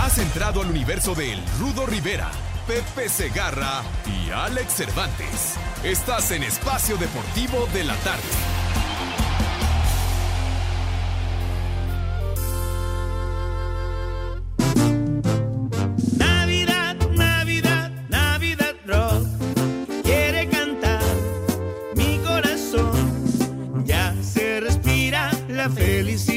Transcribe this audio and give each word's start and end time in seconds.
Has 0.00 0.16
entrado 0.16 0.62
al 0.62 0.70
universo 0.70 1.14
de 1.14 1.34
El 1.34 1.40
Rudo 1.58 1.84
Rivera, 1.84 2.30
Pepe 2.66 3.08
Segarra 3.10 3.82
y 4.06 4.30
Alex 4.30 4.72
Cervantes. 4.72 5.56
Estás 5.84 6.30
en 6.30 6.42
Espacio 6.42 6.96
Deportivo 6.96 7.68
de 7.74 7.84
la 7.84 7.94
Tarde. 7.96 8.22
Navidad, 16.16 16.96
Navidad, 17.10 17.90
Navidad 18.08 18.74
Rock. 18.86 20.02
Quiere 20.02 20.48
cantar 20.48 21.02
mi 21.94 22.18
corazón. 22.20 23.84
Ya 23.84 24.14
se 24.22 24.60
respira 24.60 25.30
la 25.48 25.68
felicidad. 25.68 26.29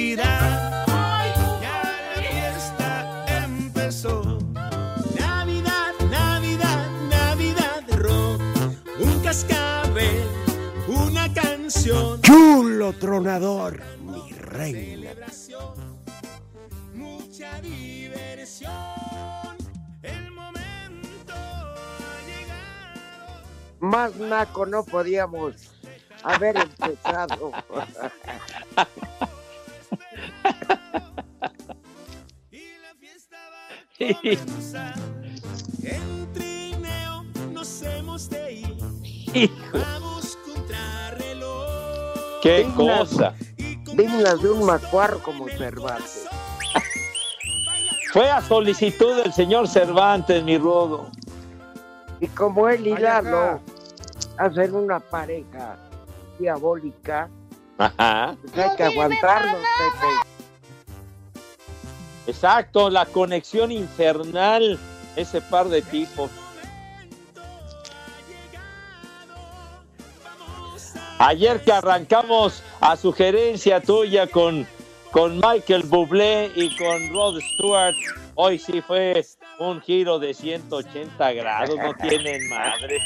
Cascabel, 9.33 10.27
una 10.87 11.33
canción. 11.33 12.21
Chulo 12.21 12.93
tronador, 12.93 13.81
mi 14.03 14.31
reina. 14.31 15.09
Mucha 16.93 17.59
diversión. 17.61 18.71
El 20.03 20.29
momento 20.31 21.33
ha 21.33 22.19
llegado. 22.27 23.41
Más 23.79 24.15
naco 24.17 24.67
no 24.67 24.83
podíamos 24.85 25.55
haber 26.23 26.57
empezado. 26.57 27.51
En 33.99 34.45
trineo 35.79 36.17
Hijo, 39.33 39.53
Vamos 39.73 40.37
contra 40.45 41.11
reloj. 41.11 42.39
qué 42.41 42.65
Dignas- 42.65 42.99
cosa. 43.09 43.33
Dignas 43.95 44.41
de 44.41 44.49
un 44.49 44.65
macuarro 44.65 45.19
como 45.21 45.47
Cervantes. 45.49 46.25
Fue 48.11 48.29
a 48.29 48.41
solicitud 48.41 49.15
del 49.23 49.33
señor 49.33 49.67
Cervantes, 49.67 50.43
mi 50.43 50.57
rudo. 50.57 51.07
Y 52.19 52.27
como 52.27 52.69
él 52.69 52.85
y. 52.87 52.95
Lalo 52.97 53.59
hacen 54.37 54.75
una 54.75 54.99
pareja 54.99 55.77
diabólica, 56.39 57.29
Ajá. 57.77 58.35
pues 58.41 58.57
hay 58.57 58.75
que 58.77 58.83
aguantarnos, 58.83 59.55
Pepe. 59.77 61.41
Exacto, 62.27 62.89
la 62.89 63.05
conexión 63.05 63.71
infernal, 63.71 64.79
ese 65.15 65.41
par 65.41 65.67
de 65.69 65.81
tipos. 65.81 66.29
Ayer 71.19 71.61
que 71.63 71.71
arrancamos 71.71 72.63
a 72.81 72.95
sugerencia 72.95 73.79
tuya 73.81 74.27
con, 74.27 74.67
con 75.11 75.37
Michael 75.39 75.83
Bublé 75.83 76.51
y 76.55 76.75
con 76.75 77.09
Rod 77.13 77.39
Stewart, 77.53 77.95
hoy 78.35 78.59
sí 78.59 78.81
fue 78.81 79.23
un 79.59 79.79
giro 79.81 80.19
de 80.19 80.33
180 80.33 81.33
grados, 81.33 81.75
no 81.77 81.93
tienen 81.95 82.49
madre. 82.49 82.97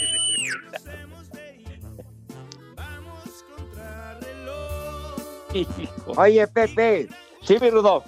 Oye, 6.17 6.47
Pepe, 6.47 7.07
Sí, 7.41 7.57
mi 7.62 7.69
rudo. 7.69 8.03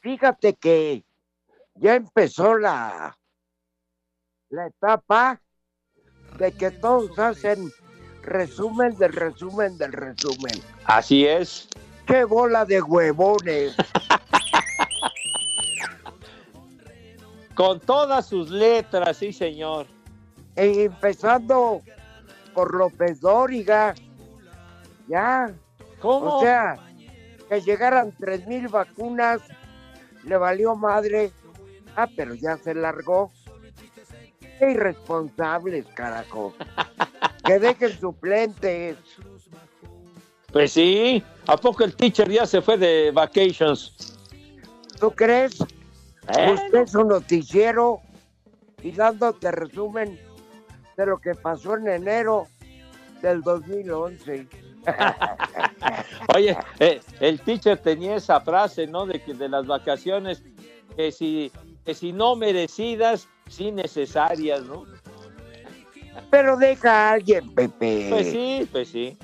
fíjate 0.00 0.54
que 0.54 1.04
ya 1.74 1.94
empezó 1.96 2.56
la, 2.56 3.16
la 4.50 4.66
etapa 4.66 5.40
de 6.38 6.52
que 6.52 6.70
todos 6.70 7.18
hacen 7.18 7.70
resumen 8.22 8.96
del 8.96 9.12
resumen 9.12 9.76
del 9.78 9.92
resumen. 9.92 10.62
Así 10.84 11.26
es. 11.26 11.68
¡Qué 12.06 12.24
bola 12.24 12.64
de 12.64 12.82
huevones! 12.82 13.74
Con 17.54 17.80
todas 17.80 18.26
sus 18.26 18.50
letras, 18.50 19.18
sí, 19.18 19.32
señor. 19.32 19.86
E 20.56 20.84
empezando 20.84 21.82
por 22.54 22.74
López 22.74 23.20
Dóriga. 23.20 23.94
Ya. 25.06 25.52
¿Cómo? 26.00 26.38
O 26.38 26.40
sea, 26.40 26.76
que 27.48 27.60
llegaran 27.60 28.12
tres 28.18 28.46
mil 28.46 28.68
vacunas, 28.68 29.42
le 30.24 30.36
valió 30.36 30.74
madre. 30.74 31.30
Ah, 31.94 32.08
pero 32.16 32.34
ya 32.34 32.56
se 32.56 32.74
largó. 32.74 33.30
Qué 34.58 34.70
irresponsables, 34.70 35.86
carajo. 35.94 36.54
Que 37.44 37.58
dejen 37.58 37.98
suplentes. 37.98 38.96
Pues 40.52 40.72
sí. 40.72 41.22
¿A 41.46 41.56
poco 41.56 41.82
el 41.84 41.94
teacher 41.96 42.30
ya 42.30 42.46
se 42.46 42.60
fue 42.62 42.76
de 42.76 43.10
vacations? 43.10 44.16
¿Tú 45.00 45.10
crees? 45.10 45.60
Eh, 45.60 46.52
Usted 46.54 46.82
es 46.82 46.94
un 46.94 47.08
noticiero 47.08 48.00
y 48.82 48.92
dándote 48.92 49.50
resumen 49.50 50.18
de 50.96 51.06
lo 51.06 51.18
que 51.18 51.34
pasó 51.34 51.76
en 51.76 51.88
enero 51.88 52.46
del 53.22 53.42
2011. 53.42 54.46
Oye, 56.34 56.56
eh, 56.78 57.00
el 57.20 57.40
teacher 57.40 57.78
tenía 57.78 58.16
esa 58.16 58.40
frase, 58.40 58.86
¿no? 58.86 59.06
De 59.06 59.20
que 59.22 59.34
de 59.34 59.48
las 59.48 59.66
vacaciones, 59.66 60.42
que 60.96 61.10
si, 61.10 61.50
que 61.84 61.94
si 61.94 62.12
no 62.12 62.36
merecidas, 62.36 63.28
sí 63.48 63.72
necesarias, 63.72 64.62
¿no? 64.64 64.84
Pero 66.30 66.56
deja 66.56 66.90
a 66.90 67.12
alguien, 67.12 67.54
Pepe. 67.54 68.06
Pues 68.10 68.30
sí, 68.30 68.68
pues 68.70 68.88
sí. 68.88 69.16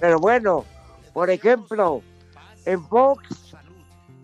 Pero 0.00 0.18
bueno, 0.18 0.64
por 1.12 1.30
ejemplo, 1.30 2.02
en 2.64 2.84
Fox 2.88 3.54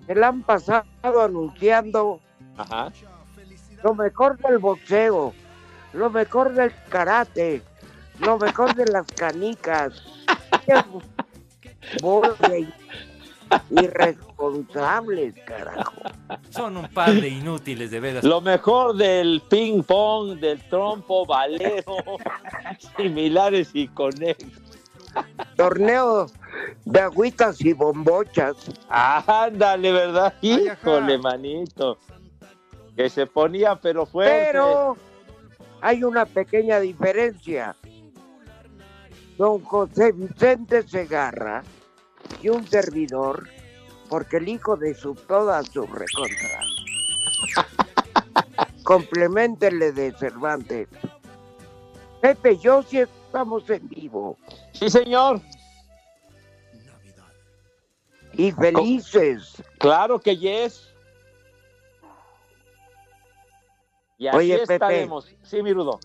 se 0.07 0.15
la 0.15 0.29
han 0.29 0.43
pasado 0.43 0.87
anunciando 1.23 2.21
Ajá. 2.57 2.93
lo 3.83 3.95
mejor 3.95 4.39
del 4.39 4.59
boxeo, 4.59 5.35
lo 5.93 6.11
mejor 6.11 6.55
del 6.55 6.73
karate, 6.89 7.63
lo 8.21 8.39
mejor 8.39 8.75
de 8.75 8.87
las 8.87 9.07
canicas. 9.07 10.03
De 13.71 14.19
irresponsables, 14.39 15.35
carajo. 15.45 15.93
Son 16.51 16.77
un 16.77 16.89
par 16.89 17.13
de 17.13 17.29
inútiles, 17.29 17.91
de 17.91 18.01
veras. 18.01 18.25
Lo 18.25 18.41
mejor 18.41 18.97
del 18.97 19.43
ping 19.49 19.83
pong, 19.83 20.39
del 20.39 20.61
trompo, 20.69 21.27
valero, 21.27 21.97
similares 22.97 23.71
y 23.75 23.89
conejos. 23.89 24.47
Torneo 25.57 26.27
de 26.85 27.01
agüitas 27.01 27.61
y 27.61 27.73
bombochas. 27.73 28.57
Ándale, 28.89 29.93
¿verdad? 29.93 30.35
Híjole, 30.43 31.19
manito. 31.19 31.99
Que 32.95 33.09
se 33.09 33.27
ponía 33.27 33.77
pero 33.77 34.07
fuerte. 34.07 34.51
Pero 34.53 34.97
hay 35.81 36.05
una 36.05 36.27
pequeña 36.27 36.79
diferencia. 36.81 37.75
Don 39.37 39.63
José 39.63 40.13
Vicente 40.13 40.87
Segarra 40.87 41.63
y 42.43 42.49
un 42.49 42.67
servidor 42.67 43.49
porque 44.09 44.39
el 44.39 44.49
hijo 44.49 44.77
de 44.77 44.95
su 44.95 45.15
toda 45.15 45.63
su 45.63 45.87
recontra. 45.87 46.61
Complementenle 48.85 49.93
de 49.93 50.13
Cervantes. 50.13 50.89
Pepe, 52.21 52.57
yo 52.59 52.83
sí 52.83 53.01
estamos 53.01 53.69
en 53.71 53.89
vivo. 53.89 54.37
Sí, 54.73 54.91
señor. 54.91 55.41
Y 58.33 58.53
felices. 58.53 59.63
Claro 59.79 60.19
que 60.19 60.37
yes. 60.37 60.89
Y 64.17 64.27
así 64.27 64.37
Oye, 64.37 64.59
Pepe. 64.59 64.75
estaremos. 64.75 65.29
Sí, 65.43 65.63
mi 65.63 65.73
Rudo. 65.73 66.01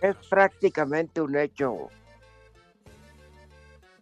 Es 0.00 0.16
prácticamente 0.28 1.20
un 1.20 1.36
hecho 1.36 1.88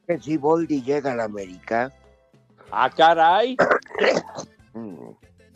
que 0.07 0.21
si 0.21 0.37
Boldi 0.37 0.83
llega 0.83 1.13
a 1.13 1.17
la 1.17 1.25
América, 1.25 1.93
Ah, 2.75 2.89
caray. 2.89 3.55
mm, 4.75 5.11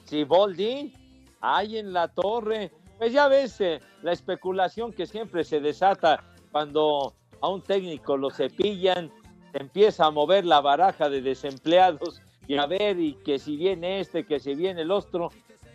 Si 0.04 0.24
Boldi, 0.24 0.92
hay 1.40 1.78
en 1.78 1.92
la 1.94 2.08
torre. 2.08 2.70
Pues 2.98 3.12
ya 3.12 3.26
ves 3.28 3.60
eh, 3.60 3.80
la 4.02 4.12
especulación 4.12 4.92
que 4.92 5.06
siempre 5.06 5.42
se 5.42 5.60
desata 5.60 6.22
cuando 6.52 7.14
a 7.40 7.48
un 7.48 7.62
técnico 7.62 8.16
lo 8.16 8.30
cepillan, 8.30 9.10
se 9.52 9.58
empieza 9.58 10.06
a 10.06 10.10
mover 10.10 10.44
la 10.44 10.60
baraja 10.60 11.08
de 11.08 11.20
desempleados 11.22 12.20
y 12.46 12.56
a 12.58 12.66
ver, 12.66 12.98
y 13.00 13.14
que 13.14 13.38
si 13.38 13.56
viene 13.56 14.00
este, 14.00 14.24
que 14.24 14.38
si 14.38 14.54
viene 14.54 14.82
el 14.82 14.90
otro. 14.90 15.30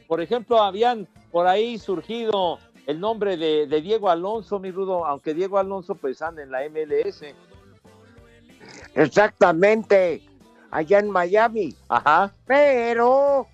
Por 0.07 0.21
ejemplo, 0.21 0.61
habían 0.61 1.07
por 1.31 1.47
ahí 1.47 1.77
surgido 1.77 2.59
el 2.85 2.99
nombre 2.99 3.37
de, 3.37 3.67
de 3.67 3.81
Diego 3.81 4.09
Alonso, 4.09 4.59
mi 4.59 4.71
Rudo, 4.71 5.05
aunque 5.05 5.33
Diego 5.33 5.57
Alonso 5.57 5.95
pues 5.95 6.21
anda 6.21 6.43
en 6.43 6.51
la 6.51 6.61
MLS. 6.69 7.23
exactamente, 8.95 10.21
allá 10.71 10.99
en 10.99 11.09
Miami. 11.11 11.75
Ajá, 11.89 12.31
Pero, 12.45 13.47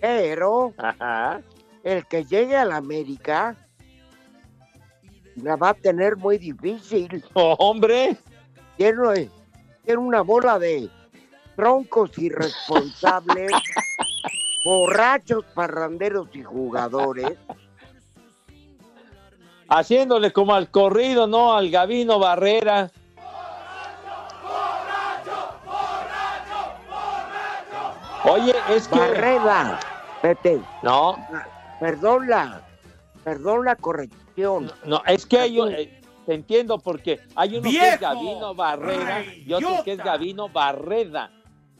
pero, 0.00 0.72
ajá. 0.76 1.40
el 1.82 2.06
que 2.06 2.24
llegue 2.24 2.56
a 2.56 2.64
la 2.64 2.76
América 2.76 3.56
la 5.36 5.56
va 5.56 5.70
a 5.70 5.74
tener 5.74 6.16
muy 6.16 6.38
difícil. 6.38 7.24
Oh, 7.34 7.56
hombre, 7.58 8.16
Tiene, 8.76 9.30
tiene 9.84 9.98
una 10.00 10.20
bola 10.20 10.58
de 10.58 10.88
troncos 11.56 12.16
irresponsables, 12.18 13.50
borrachos, 14.64 15.44
parranderos 15.54 16.28
y 16.34 16.42
jugadores. 16.42 17.32
haciéndole 19.68 20.32
como 20.32 20.54
al 20.54 20.70
corrido, 20.70 21.26
¿no? 21.26 21.54
Al 21.54 21.70
Gavino 21.70 22.18
Barrera. 22.18 22.90
Oye, 28.24 28.54
es 28.70 28.88
que... 28.88 28.98
Barreda, 28.98 29.80
Pepe, 30.20 30.60
No, 30.82 31.16
perdón 31.80 32.28
la, 32.28 32.62
perdón 33.24 33.64
la 33.64 33.76
corrección. 33.76 34.70
no, 34.84 35.02
es 35.06 35.26
que 35.26 35.38
hay 35.38 35.58
un... 35.58 35.72
eh, 35.72 36.00
te 36.26 36.34
entiendo 36.34 36.78
porque 36.78 37.20
hay 37.34 37.56
uno 37.56 37.68
que 37.68 37.88
es. 37.88 38.00
Gavino 38.00 38.54
Barrera 38.54 39.24
y 39.24 39.52
otro 39.52 39.82
que 39.84 39.92
es. 39.94 39.98
Gavino 39.98 40.48
Barreda. 40.48 41.30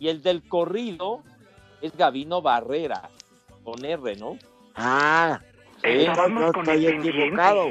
Y 0.01 0.09
el 0.09 0.21
del 0.21 0.43
corrido 0.49 1.23
es 1.81 1.97
Gavino 1.97 2.43
Barrera, 2.43 3.09
con 3.63 3.85
R, 3.85 4.17
¿no? 4.17 4.37
Ah, 4.75 5.39
Sí. 5.81 5.89
entonces 6.07 6.33
no 6.33 6.47
estoy 6.51 6.87
equivocado. 6.89 7.67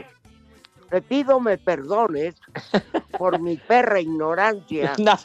Te 0.89 1.01
pido 1.01 1.39
me 1.41 1.57
perdones 1.57 2.35
por 3.17 3.39
mi 3.39 3.57
perra 3.57 3.99
ignorancia. 3.99 4.93
No. 4.97 5.17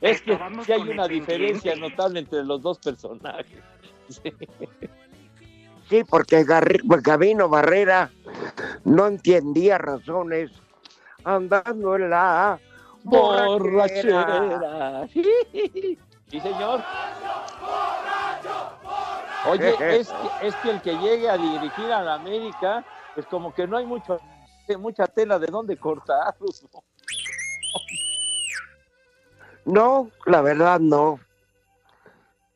Es 0.00 0.22
que 0.22 0.38
sí 0.64 0.72
hay 0.72 0.88
una 0.88 1.08
diferencia 1.08 1.74
notable 1.76 2.20
entre 2.20 2.44
los 2.44 2.62
dos 2.62 2.78
personajes. 2.78 3.60
Sí. 4.08 4.32
Sí, 5.90 6.02
porque 6.04 6.44
Gabino 6.44 7.50
Barrera 7.50 8.10
no 8.84 9.06
entendía 9.06 9.76
razones 9.76 10.50
andando 11.24 11.96
en 11.96 12.08
la 12.08 12.58
borrachera. 13.04 14.40
borrachera. 14.40 15.08
Sí, 16.30 16.40
señor. 16.40 16.82
Oye, 19.46 19.70
es 19.98 20.08
que, 20.08 20.46
es 20.46 20.56
que 20.56 20.70
el 20.70 20.82
que 20.82 20.96
llegue 20.98 21.28
a 21.28 21.38
dirigir 21.38 21.90
a 21.92 22.02
la 22.02 22.14
América, 22.14 22.84
pues 23.14 23.26
como 23.26 23.54
que 23.54 23.66
no 23.66 23.78
hay 23.78 23.86
mucho, 23.86 24.20
mucha 24.78 25.06
tela 25.06 25.38
de 25.38 25.46
dónde 25.46 25.76
cortar. 25.76 26.34
¿no? 26.40 26.46
No, 29.68 30.10
la 30.24 30.40
verdad 30.40 30.80
no. 30.80 31.20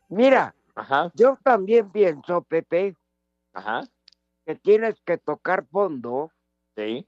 Mira, 0.08 0.54
Ajá, 0.74 1.12
yo 1.14 1.36
también 1.44 1.90
pienso, 1.90 2.40
Pepe, 2.40 2.96
ajá, 3.52 3.82
que 4.46 4.54
tienes 4.54 4.94
que 5.04 5.18
tocar 5.18 5.66
fondo 5.70 6.32
sí, 6.74 7.06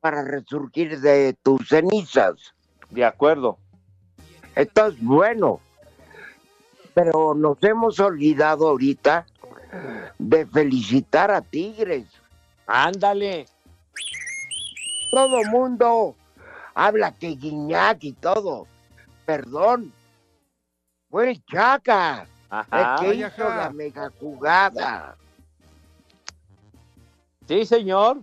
para 0.00 0.24
resurgir 0.24 0.98
de 0.98 1.34
tus 1.40 1.68
cenizas. 1.68 2.52
de 2.90 3.04
acuerdo. 3.04 3.58
Entonces, 4.56 5.00
bueno, 5.00 5.60
pero 6.94 7.34
nos 7.34 7.62
hemos 7.62 8.00
olvidado 8.00 8.68
ahorita 8.68 9.24
de 10.18 10.46
felicitar 10.46 11.30
a 11.30 11.42
Tigres. 11.42 12.08
Ándale. 12.66 13.46
Todo 15.12 15.44
mundo 15.44 16.16
habla 16.74 17.12
que 17.12 17.28
Guiñac 17.36 18.02
y 18.04 18.12
todo. 18.12 18.66
Perdón. 19.24 19.92
Fue 21.10 21.30
el 21.30 21.44
Chaca 21.44 22.26
Ajá. 22.48 22.96
el 22.96 23.00
que 23.00 23.14
hizo 23.16 23.48
la 23.48 23.70
mega 23.70 24.10
jugada. 24.18 25.16
Sí, 27.46 27.66
señor. 27.66 28.22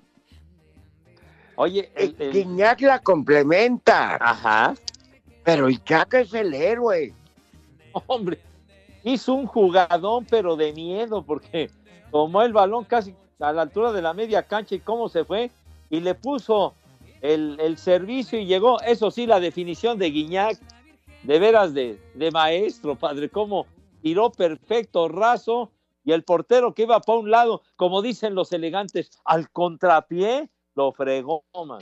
Oye, 1.56 1.92
el, 1.96 2.16
el- 2.19 2.31
Guiñac 2.31 2.81
la 2.81 3.00
complementa, 3.00 4.16
ajá. 4.16 4.74
pero 5.44 5.68
el 5.68 5.84
Chaca 5.84 6.22
es 6.22 6.34
el 6.34 6.54
héroe. 6.54 7.13
Hombre, 8.07 8.40
hizo 9.04 9.34
un 9.34 9.46
jugadón, 9.46 10.25
pero 10.25 10.56
de 10.56 10.72
miedo, 10.74 11.22
porque 11.22 11.69
tomó 12.12 12.42
el 12.44 12.54
balón 12.54 12.86
casi 12.86 13.13
a 13.40 13.51
la 13.51 13.63
altura 13.63 13.92
de 13.92 14.01
la 14.01 14.13
media 14.13 14.44
cancha 14.44 14.75
y 14.75 14.80
cómo 14.80 15.10
se 15.10 15.25
fue, 15.25 15.51
y 15.90 16.00
le 16.00 16.16
puso 16.16 16.74
el, 17.21 17.57
el 17.60 17.77
servicio 17.77 18.39
y 18.39 18.45
llegó, 18.45 18.80
eso 18.81 19.12
sí, 19.12 19.25
la 19.25 19.39
definición 19.39 19.98
de 20.00 20.10
Guiñac, 20.12 20.57
de 21.24 21.39
veras 21.39 21.74
de, 21.74 22.00
de 22.13 22.31
maestro, 22.31 22.95
padre, 22.95 23.30
cómo 23.30 23.68
tiró 24.01 24.31
perfecto, 24.31 25.08
raso, 25.10 25.72
y 26.05 26.13
el 26.13 26.24
portero 26.24 26.74
que 26.74 26.84
iba 26.84 27.00
para 27.01 27.20
un 27.20 27.29
lado, 27.29 27.62
como 27.75 28.01
dicen 28.01 28.34
los 28.36 28.51
elegantes, 28.53 29.12
al 29.25 29.50
contrapié, 29.51 30.50
lo 30.75 30.91
fregó, 30.94 31.44
man. 31.65 31.82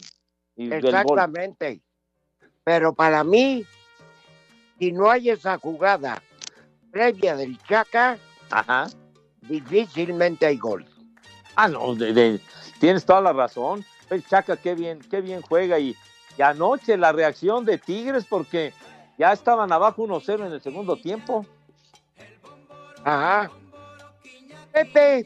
Y. 0.56 0.74
Exactamente. 0.74 1.82
Pero 2.64 2.94
para 2.94 3.24
mí, 3.24 3.64
si 4.80 4.92
no 4.92 5.10
hay 5.10 5.30
esa 5.30 5.58
jugada 5.60 6.22
previa 6.92 7.36
del 7.36 7.58
Chaca, 7.60 8.18
Ajá. 8.50 8.88
difícilmente 9.42 10.48
hay 10.48 10.58
gol. 10.58 10.84
Ah, 11.56 11.68
no, 11.68 11.96
de- 11.96 12.12
de- 12.12 12.42
tienes 12.80 13.06
toda 13.06 13.22
la 13.22 13.34
razón. 13.34 13.86
El 14.10 14.26
Chaca, 14.26 14.58
qué 14.58 14.76
bien, 14.76 15.00
qué 15.10 15.22
bien 15.22 15.42
juega. 15.42 15.80
Y, 15.80 15.96
y 16.38 16.42
anoche 16.42 16.98
la 16.98 17.12
reacción 17.12 17.66
de 17.66 17.78
Tigres, 17.78 18.26
porque 18.26 18.74
ya 19.18 19.34
estaban 19.34 19.72
abajo 19.72 20.06
1-0 20.08 20.46
en 20.46 20.54
el 20.54 20.62
segundo 20.62 20.96
tiempo. 20.96 21.46
Ajá. 23.04 23.52
Pepe. 24.72 25.26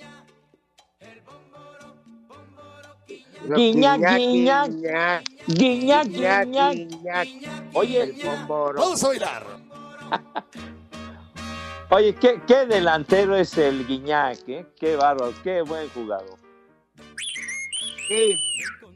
Guiñac, 3.49 3.99
guiñac, 4.17 4.69
guiñac. 5.47 6.07
guiñac. 6.07 7.27
Oye, 7.73 8.03
El 8.03 8.13
bomboro. 8.23 8.79
Vamos 8.79 9.03
a 9.03 9.07
bailar. 9.07 9.45
oye, 11.89 12.15
¿qué, 12.15 12.41
qué 12.45 12.65
delantero 12.67 13.35
es 13.35 13.57
el 13.57 13.85
Guiñac, 13.87 14.47
¿eh? 14.47 14.65
Qué 14.79 14.95
bárbaro, 14.95 15.33
qué 15.43 15.61
buen 15.63 15.89
jugador. 15.89 16.37
Sí. 18.11 18.35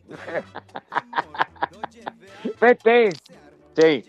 Pepe, 2.59 3.09
Sí. 3.77 4.03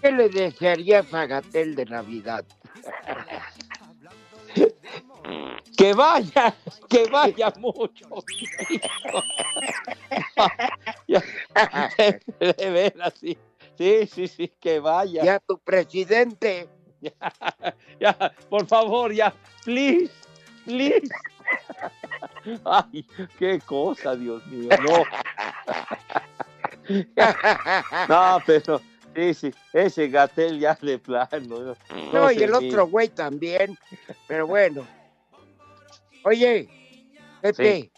¿qué 0.00 0.12
le 0.12 0.30
desearías 0.30 1.12
a 1.12 1.26
Gatel 1.26 1.74
de 1.74 1.84
Navidad? 1.84 2.46
Que 5.76 5.92
vaya, 5.92 6.56
que 6.88 7.04
vaya 7.10 7.52
mucho. 7.58 8.08
De 12.38 12.70
veras, 12.70 13.12
sí. 13.20 13.36
Sí, 13.76 14.06
sí, 14.06 14.28
sí, 14.28 14.48
que 14.58 14.80
vaya. 14.80 15.22
Ya 15.22 15.38
tu 15.40 15.58
presidente. 15.58 16.70
Ya, 16.98 17.12
ya, 18.00 18.32
por 18.48 18.66
favor, 18.66 19.12
ya, 19.12 19.34
please, 19.64 20.10
please. 20.64 21.06
Ay, 22.64 23.04
qué 23.38 23.60
cosa, 23.60 24.14
Dios 24.14 24.46
mío, 24.46 24.70
no. 24.82 25.04
No, 28.08 28.38
pero 28.46 28.80
sí, 29.14 29.34
sí, 29.34 29.54
ese 29.72 30.08
Gatel 30.08 30.60
ya 30.60 30.78
de 30.80 30.98
plano. 30.98 31.74
No, 32.12 32.30
y 32.30 32.42
el 32.42 32.52
mide. 32.52 32.68
otro 32.68 32.86
güey 32.86 33.08
también. 33.08 33.76
Pero 34.28 34.46
bueno. 34.46 34.86
Oye, 36.22 36.68
Pepe, 37.40 37.90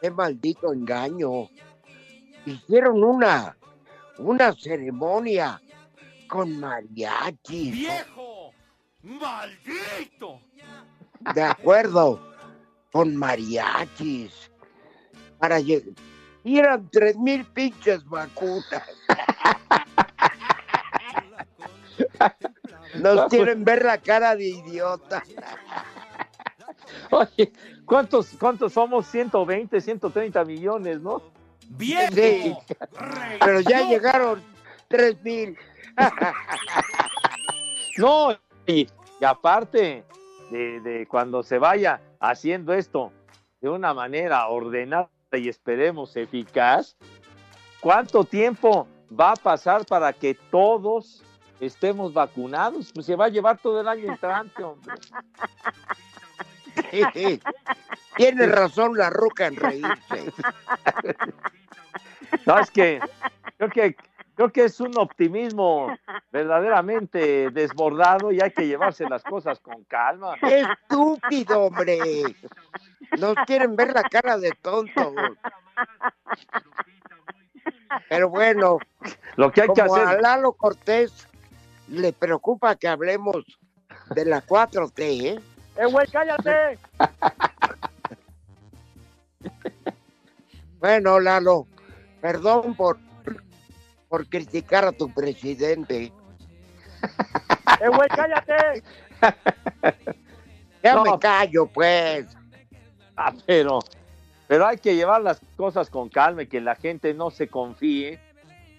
qué 0.00 0.10
maldito 0.10 0.72
engaño. 0.72 1.50
Hicieron 2.46 3.04
una, 3.04 3.56
una 4.18 4.52
ceremonia 4.54 5.60
con 6.28 6.58
mariachis. 6.58 7.72
¡Viejo! 7.72 8.52
¡Maldito! 9.02 10.40
De 11.34 11.42
acuerdo, 11.42 12.31
con 12.92 13.16
mariachis. 13.16 14.50
Para 15.38 15.58
llegar. 15.58 15.94
Y 16.44 16.58
eran 16.58 16.88
tres 16.90 17.16
mil 17.16 17.44
pinches 17.46 18.04
vacunas. 18.04 18.64
Nos 22.94 23.28
quieren 23.28 23.64
ver 23.64 23.84
la 23.84 23.98
cara 23.98 24.36
de 24.36 24.48
idiota. 24.48 25.22
Oye, 27.10 27.52
¿cuántos, 27.84 28.28
¿cuántos 28.38 28.74
somos? 28.74 29.06
120, 29.06 29.80
130 29.80 30.44
millones, 30.44 31.00
¿no? 31.00 31.22
¡Viejo! 31.68 32.14
Sí, 32.14 32.54
pero 33.40 33.60
ya 33.60 33.88
llegaron 33.88 34.42
tres 34.88 35.20
mil. 35.22 35.56
No, 37.98 38.32
y, 38.66 38.88
y 39.20 39.24
aparte 39.26 40.02
de, 40.50 40.80
de 40.80 41.06
cuando 41.06 41.42
se 41.42 41.58
vaya 41.58 42.00
haciendo 42.22 42.72
esto 42.72 43.12
de 43.60 43.68
una 43.68 43.92
manera 43.92 44.48
ordenada 44.48 45.10
y 45.32 45.48
esperemos 45.48 46.16
eficaz, 46.16 46.96
¿cuánto 47.80 48.24
tiempo 48.24 48.86
va 49.18 49.32
a 49.32 49.36
pasar 49.36 49.84
para 49.84 50.12
que 50.12 50.34
todos 50.50 51.22
estemos 51.60 52.12
vacunados? 52.12 52.92
Pues 52.94 53.06
se 53.06 53.16
va 53.16 53.26
a 53.26 53.28
llevar 53.28 53.58
todo 53.58 53.80
el 53.80 53.88
año 53.88 54.10
entrante, 54.10 54.62
hombre. 54.62 54.94
Tiene 58.16 58.46
razón 58.46 58.96
la 58.96 59.10
ruca 59.10 59.46
en 59.46 59.56
reírse. 59.56 60.32
No, 62.46 62.58
es 62.58 62.70
que 62.70 63.00
creo 63.56 63.70
que 63.70 63.96
creo 64.42 64.52
que 64.52 64.64
es 64.64 64.80
un 64.80 64.98
optimismo 64.98 65.96
verdaderamente 66.32 67.50
desbordado 67.50 68.32
y 68.32 68.40
hay 68.40 68.50
que 68.50 68.66
llevarse 68.66 69.08
las 69.08 69.22
cosas 69.22 69.60
con 69.60 69.84
calma. 69.84 70.34
¡Qué 70.40 70.62
estúpido, 70.62 71.66
hombre! 71.66 71.98
Nos 73.18 73.36
quieren 73.46 73.76
ver 73.76 73.92
la 73.92 74.02
cara 74.02 74.38
de 74.38 74.50
tontos. 74.60 75.14
Pero 78.08 78.30
bueno, 78.30 78.78
Lo 79.36 79.52
que 79.52 79.62
hay 79.62 79.68
que 79.68 79.82
como 79.82 79.94
a 79.94 80.02
hacer, 80.02 80.22
Lalo 80.22 80.52
Cortés 80.54 81.28
le 81.86 82.12
preocupa 82.12 82.74
que 82.74 82.88
hablemos 82.88 83.44
de 84.14 84.24
la 84.24 84.42
4T, 84.42 84.98
¿eh? 84.98 85.40
¡Eh, 85.76 85.86
güey, 85.86 86.06
cállate! 86.08 86.78
Bueno, 90.80 91.20
Lalo, 91.20 91.68
perdón 92.20 92.74
por, 92.74 92.98
por 94.12 94.28
criticar 94.28 94.84
a 94.84 94.92
tu 94.92 95.08
presidente. 95.10 96.12
¡Eh, 97.80 97.88
güey, 97.88 98.08
cállate! 98.10 98.82
Ya 100.82 100.96
No. 100.96 101.04
me 101.04 101.18
callo, 101.20 101.66
pues. 101.68 102.26
Ah, 103.16 103.32
pero, 103.46 103.78
pero 104.48 104.66
hay 104.66 104.76
que 104.78 104.94
llevar 104.96 105.22
las 105.22 105.40
cosas 105.56 105.88
con 105.88 106.08
calma 106.10 106.42
y 106.42 106.46
que 106.48 106.60
la 106.60 106.74
gente 106.74 107.14
no 107.14 107.30
se 107.30 107.46
confíe 107.48 108.18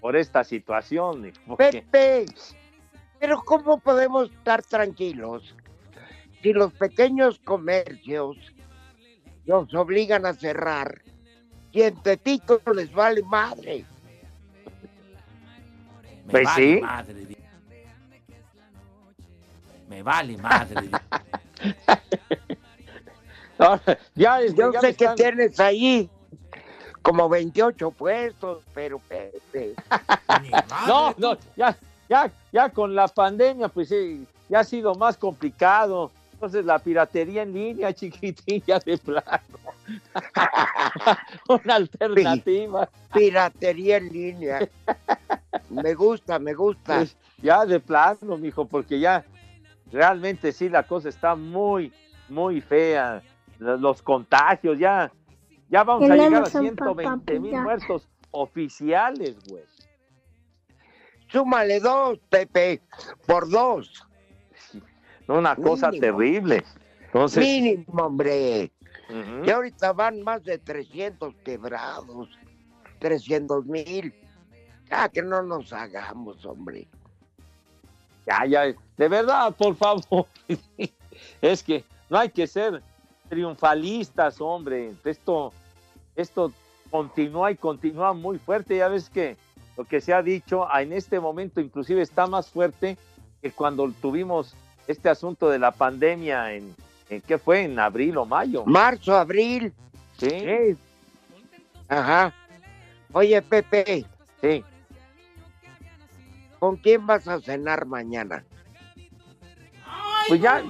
por 0.02 0.16
esta 0.18 0.44
situación. 0.44 1.32
porque- 1.48 1.82
Pepe, 1.90 2.26
pero 3.20 3.42
¿cómo 3.42 3.80
podemos 3.80 4.30
estar 4.30 4.62
tranquilos 4.62 5.56
si 6.44 6.52
los 6.54 6.74
pequeños 6.74 7.40
comercios 7.40 8.36
nos 9.46 9.74
obligan 9.74 10.26
a 10.28 10.34
cerrar 10.34 11.02
y 11.72 11.82
en 11.84 11.96
Tepito 12.04 12.62
les 12.76 12.92
vale 12.94 13.24
madre? 13.24 13.86
Me 16.26 16.32
Pues 16.32 16.44
vale 16.46 16.76
sí. 16.76 16.82
madre. 16.82 17.28
Me 19.90 20.04
vale 20.04 20.38
madre. 20.38 20.90
Ahora, 23.58 23.98
ya, 24.16 24.42
este, 24.42 24.62
Yo 24.62 24.74
ya 24.74 24.82
sé 24.82 24.96
que 24.96 25.04
están- 25.06 25.16
tienes 25.16 25.60
ahí 25.60 26.10
como 27.02 27.28
28 27.30 27.92
puestos, 27.92 28.64
pero 28.74 29.00
madre, 29.10 29.76
No, 30.88 31.14
no, 31.18 31.38
ya, 31.56 31.78
ya, 32.10 32.32
ya 32.52 32.70
con 32.70 32.96
la 32.96 33.08
pandemia, 33.08 33.68
pues 33.68 33.90
sí, 33.90 34.26
ya 34.50 34.60
ha 34.60 34.64
sido 34.64 34.96
más 34.96 35.18
complicado. 35.18 36.12
Entonces 36.34 36.66
la 36.66 36.80
piratería 36.80 37.44
en 37.44 37.54
línea, 37.54 37.94
chiquitín, 37.94 38.64
ya 38.66 38.80
de 38.80 38.98
plano. 38.98 39.42
Una 41.48 41.76
alternativa. 41.76 42.90
piratería 43.14 43.98
en 43.98 44.10
línea. 44.10 44.70
Me 45.70 45.94
gusta, 45.94 46.40
me 46.40 46.54
gusta. 46.54 46.98
Pues, 46.98 47.18
ya 47.42 47.66
de 47.66 47.80
plano, 47.80 48.38
mijo, 48.38 48.66
porque 48.66 49.00
ya 49.00 49.26
realmente 49.92 50.52
sí 50.52 50.70
la 50.70 50.84
cosa 50.84 51.10
está 51.10 51.36
muy, 51.36 51.92
muy 52.30 52.62
fea. 52.62 53.22
Los 53.60 54.02
contagios, 54.02 54.78
ya, 54.80 55.12
ya 55.70 55.84
vamos 55.84 56.10
a 56.10 56.16
llegar 56.16 56.44
a 56.44 56.46
120 56.48 57.40
mil 57.40 57.56
muertos 57.62 58.10
oficiales, 58.32 59.38
güey. 59.48 59.64
Súmale 61.28 61.80
dos, 61.80 62.20
Pepe, 62.30 62.82
por 63.26 63.50
dos. 63.50 64.06
Una 65.28 65.56
cosa 65.56 65.90
Mínimo. 65.90 66.02
terrible. 66.02 66.64
Entonces, 67.06 67.44
Mínimo, 67.44 67.86
hombre. 67.94 68.72
ujú. 69.10 69.46
Y 69.46 69.50
ahorita 69.50 69.94
van 69.94 70.22
más 70.22 70.44
de 70.44 70.58
300 70.58 71.36
quebrados, 71.44 72.30
300 73.00 73.66
mil. 73.66 74.14
Ya 74.94 75.10
que 75.10 75.24
no 75.24 75.42
nos 75.42 75.74
hagamos, 75.74 76.46
hombre. 76.46 76.88
Ya, 78.28 78.46
ya, 78.46 78.76
de 78.96 79.08
verdad, 79.08 79.52
por 79.56 79.76
favor. 79.76 80.28
es 81.42 81.64
que 81.64 81.84
no 82.12 82.20
hay 82.20 82.30
que 82.30 82.46
ser 82.46 82.80
triunfalistas, 83.28 84.40
hombre. 84.40 84.94
Esto, 85.04 85.52
esto 86.16 86.54
continúa 86.92 87.50
y 87.50 87.56
continúa 87.56 88.14
muy 88.14 88.38
fuerte. 88.38 88.78
Ya 88.78 88.88
ves 88.88 89.10
que 89.10 89.36
lo 89.76 89.84
que 89.84 90.00
se 90.00 90.14
ha 90.14 90.22
dicho 90.22 90.68
ah, 90.70 90.84
en 90.84 90.94
este 90.94 91.20
momento 91.20 91.60
inclusive 91.60 92.04
está 92.04 92.28
más 92.28 92.52
fuerte 92.52 92.96
que 93.42 93.52
cuando 93.52 93.92
tuvimos 94.00 94.54
este 94.86 95.10
asunto 95.10 95.50
de 95.50 95.58
la 95.58 95.72
pandemia 95.72 96.54
en, 96.54 96.76
en 97.10 97.20
¿qué 97.22 97.40
fue? 97.40 97.64
En 97.64 97.80
abril 97.80 98.16
o 98.18 98.26
mayo. 98.28 98.64
Marzo, 98.68 99.16
abril. 99.16 99.74
Sí, 100.20 100.30
Sí. 100.30 100.78
Ajá. 101.90 102.32
Oye, 103.12 103.42
Pepe, 103.42 104.06
sí. 104.40 104.64
¿Con 106.64 106.78
quién 106.78 107.06
vas 107.06 107.28
a 107.28 107.42
cenar 107.42 107.86
mañana? 107.86 108.46
Pues 110.30 110.40
ya, 110.40 110.64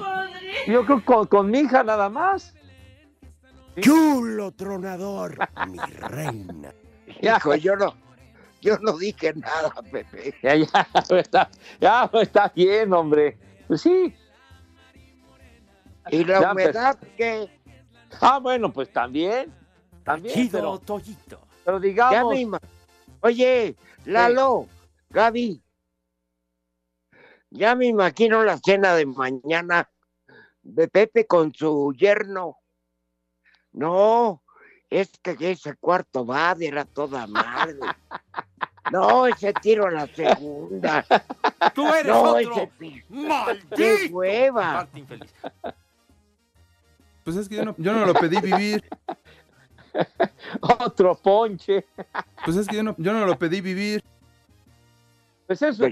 yo 0.66 0.84
creo 0.88 1.06
con, 1.06 1.28
con 1.28 1.52
mi 1.52 1.60
hija 1.60 1.84
nada 1.84 2.10
más. 2.10 2.56
Chulo 3.80 4.52
tronador, 4.54 5.38
mi 5.68 5.78
reina. 5.78 6.74
Hijo, 7.22 7.54
yo 7.58 7.76
no, 7.76 7.94
yo 8.60 8.80
no 8.80 8.98
dije 8.98 9.36
nada, 9.36 9.72
Pepe. 9.92 10.34
Ya, 10.42 10.56
ya, 10.56 10.88
está, 11.20 11.52
ya, 11.80 12.10
está 12.12 12.52
bien, 12.56 12.92
hombre. 12.92 13.38
Pues 13.68 13.82
sí. 13.82 14.16
¿Y 16.10 16.24
la 16.24 16.42
Ya, 16.42 16.52
humedad 16.54 16.98
qué? 17.16 17.48
Ah, 18.20 18.40
bueno, 18.40 18.74
pues 18.74 18.92
también. 18.92 19.54
También, 20.04 20.34
Chido, 20.34 20.58
pero, 20.58 20.80
Toyito. 20.80 21.40
pero 21.64 21.80
digamos, 21.80 22.34
Oye, 23.22 23.76
Lalo, 24.06 24.68
Gaby, 25.12 25.62
ya 27.54 27.76
me 27.76 27.86
imagino 27.86 28.44
la 28.44 28.58
cena 28.58 28.96
de 28.96 29.06
mañana 29.06 29.90
de 30.62 30.88
Pepe 30.88 31.26
con 31.28 31.54
su 31.54 31.94
yerno. 31.98 32.58
No, 33.72 34.44
es 34.90 35.12
que 35.22 35.52
ese 35.52 35.76
cuarto 35.76 36.26
va 36.26 36.54
de 36.56 36.68
era 36.68 36.86
toda 36.86 37.26
madre. 37.28 37.78
No, 38.92 39.28
ese 39.28 39.54
tiro 39.54 39.88
a 39.88 39.92
la 39.92 40.08
segunda. 40.08 41.06
Tú 41.74 41.88
eres 41.88 42.06
No, 42.08 42.24
otro. 42.24 42.52
ese 42.52 42.68
pi- 42.78 43.02
¡Qué 43.02 43.16
¡Maldito! 43.16 44.16
hueva! 44.16 44.74
Parte 44.74 45.00
infeliz. 45.00 45.34
Pues 47.24 47.38
es 47.38 47.48
que 47.48 47.56
yo 47.56 47.66
no, 47.66 47.76
yo 47.78 47.94
no 47.94 48.06
lo 48.06 48.14
pedí 48.14 48.40
vivir. 48.42 48.84
otro 50.62 51.16
ponche. 51.16 51.86
Pues 52.44 52.58
es 52.58 52.68
que 52.68 52.76
yo 52.76 52.84
no, 52.84 52.96
yo 52.98 53.14
no 53.14 53.26
lo 53.26 53.38
pedí 53.40 53.62
vivir. 53.62 54.04
Pues 55.48 55.62
eso. 55.62 55.86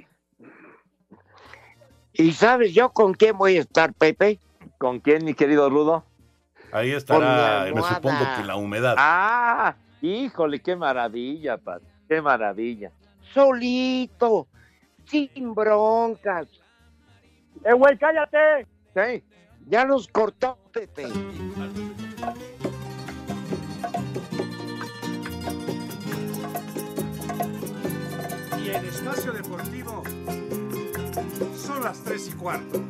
¿Y 2.13 2.33
sabes 2.33 2.73
yo 2.73 2.89
con 2.89 3.13
quién 3.13 3.37
voy 3.37 3.57
a 3.57 3.61
estar, 3.61 3.93
Pepe? 3.93 4.39
¿con 4.81 4.99
quién, 4.99 5.23
mi 5.23 5.35
querido 5.35 5.69
Rudo? 5.69 6.03
Ahí 6.71 6.91
estará, 6.91 7.65
mi 7.65 7.73
me 7.73 7.83
supongo 7.83 8.17
que 8.35 8.43
la 8.43 8.55
humedad. 8.55 8.95
Ah, 8.97 9.75
híjole, 10.01 10.59
qué 10.59 10.75
maravilla, 10.75 11.57
Pat. 11.57 11.83
Qué 12.09 12.19
maravilla. 12.19 12.91
solito, 13.31 14.47
sin 15.05 15.53
broncas. 15.53 16.47
¡Eh, 17.63 17.73
güey, 17.73 17.95
cállate! 17.97 18.65
Sí, 18.95 19.23
ya 19.67 19.85
nos 19.85 20.07
cortó, 20.07 20.57
Pepe. 20.71 21.07
Y 28.57 28.69
en 28.69 28.85
Espacio 28.85 29.31
Deportivo 29.31 29.50
son 31.61 31.83
las 31.83 32.03
3 32.03 32.27
y 32.27 32.31
cuarto. 32.31 32.81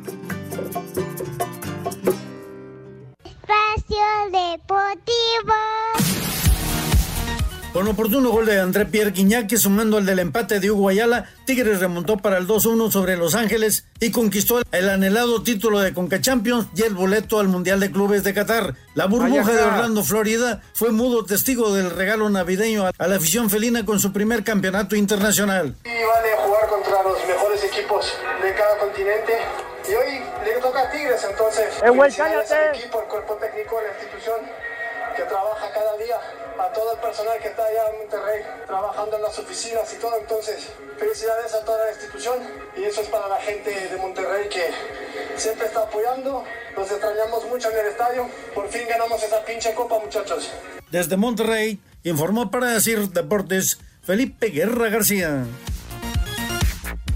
Espacio 3.24 4.04
Deportivo. 4.30 5.52
Con 7.72 7.88
oportuno 7.88 8.28
gol 8.28 8.44
de 8.44 8.60
André 8.60 8.84
Pierre 8.84 9.12
Guignac, 9.12 9.56
sumando 9.56 9.96
al 9.96 10.04
del 10.04 10.18
empate 10.18 10.60
de 10.60 10.70
Hugo 10.70 10.90
Ayala, 10.90 11.30
Tigres 11.46 11.80
remontó 11.80 12.18
para 12.18 12.36
el 12.36 12.46
2-1 12.46 12.90
sobre 12.90 13.16
Los 13.16 13.34
Ángeles 13.34 13.86
y 13.98 14.10
conquistó 14.10 14.60
el 14.72 14.90
anhelado 14.90 15.42
título 15.42 15.80
de 15.80 15.94
Conca 15.94 16.20
Champions 16.20 16.66
y 16.76 16.82
el 16.82 16.94
boleto 16.94 17.40
al 17.40 17.48
Mundial 17.48 17.80
de 17.80 17.90
Clubes 17.90 18.24
de 18.24 18.34
Qatar. 18.34 18.74
La 18.94 19.06
burbuja 19.06 19.52
de. 19.52 19.62
Orlando, 19.62 20.04
Florida, 20.04 20.60
fue 20.74 20.92
mudo 20.92 21.24
testigo 21.24 21.72
del 21.72 21.88
regalo 21.88 22.28
navideño 22.28 22.90
a 22.98 23.08
la 23.08 23.16
afición 23.16 23.48
felina 23.48 23.86
con 23.86 24.00
su 24.00 24.12
primer 24.12 24.44
campeonato 24.44 24.94
internacional. 24.94 25.74
Y 25.82 25.88
vale 25.88 26.28
jugar 26.44 26.68
contra 26.68 27.02
los 27.02 27.26
mejores 27.26 27.64
equipos 27.64 28.12
de 28.42 28.54
cada 28.54 28.76
continente. 28.76 29.32
Y 29.88 29.94
hoy 29.94 30.20
le 30.44 30.60
toca 30.60 30.82
a 30.82 30.90
Tigres, 30.90 31.26
entonces. 31.28 31.68
¡Eh, 31.82 31.88
güey, 31.88 32.10
felicidades 32.10 32.50
cállate! 32.50 32.68
al 32.68 32.76
equipo, 32.76 33.00
al 33.00 33.06
cuerpo 33.06 33.34
técnico 33.36 33.78
de 33.78 33.82
la 33.84 33.92
institución 33.94 34.71
que 35.14 35.22
trabaja 35.22 35.70
cada 35.72 35.96
día, 35.96 36.18
a 36.58 36.72
todo 36.72 36.92
el 36.94 36.98
personal 37.00 37.38
que 37.40 37.48
está 37.48 37.64
allá 37.64 37.90
en 37.90 37.98
Monterrey, 37.98 38.42
trabajando 38.66 39.16
en 39.16 39.22
las 39.22 39.38
oficinas 39.38 39.92
y 39.92 39.96
todo. 39.96 40.16
Entonces, 40.18 40.68
felicidades 40.98 41.54
a 41.54 41.64
toda 41.64 41.84
la 41.84 41.90
institución. 41.92 42.38
Y 42.76 42.84
eso 42.84 43.00
es 43.02 43.08
para 43.08 43.28
la 43.28 43.40
gente 43.40 43.70
de 43.70 43.96
Monterrey 43.96 44.48
que 44.48 44.70
siempre 45.36 45.66
está 45.66 45.82
apoyando. 45.82 46.44
Los 46.76 46.90
extrañamos 46.90 47.44
mucho 47.46 47.70
en 47.70 47.78
el 47.78 47.86
estadio. 47.86 48.28
Por 48.54 48.68
fin 48.68 48.82
ganamos 48.88 49.22
esa 49.22 49.44
pinche 49.44 49.74
copa, 49.74 49.98
muchachos. 49.98 50.50
Desde 50.90 51.16
Monterrey, 51.16 51.80
informó 52.02 52.50
para 52.50 52.68
decir 52.68 53.08
Deportes 53.10 53.78
Felipe 54.02 54.48
Guerra 54.48 54.88
García. 54.88 55.44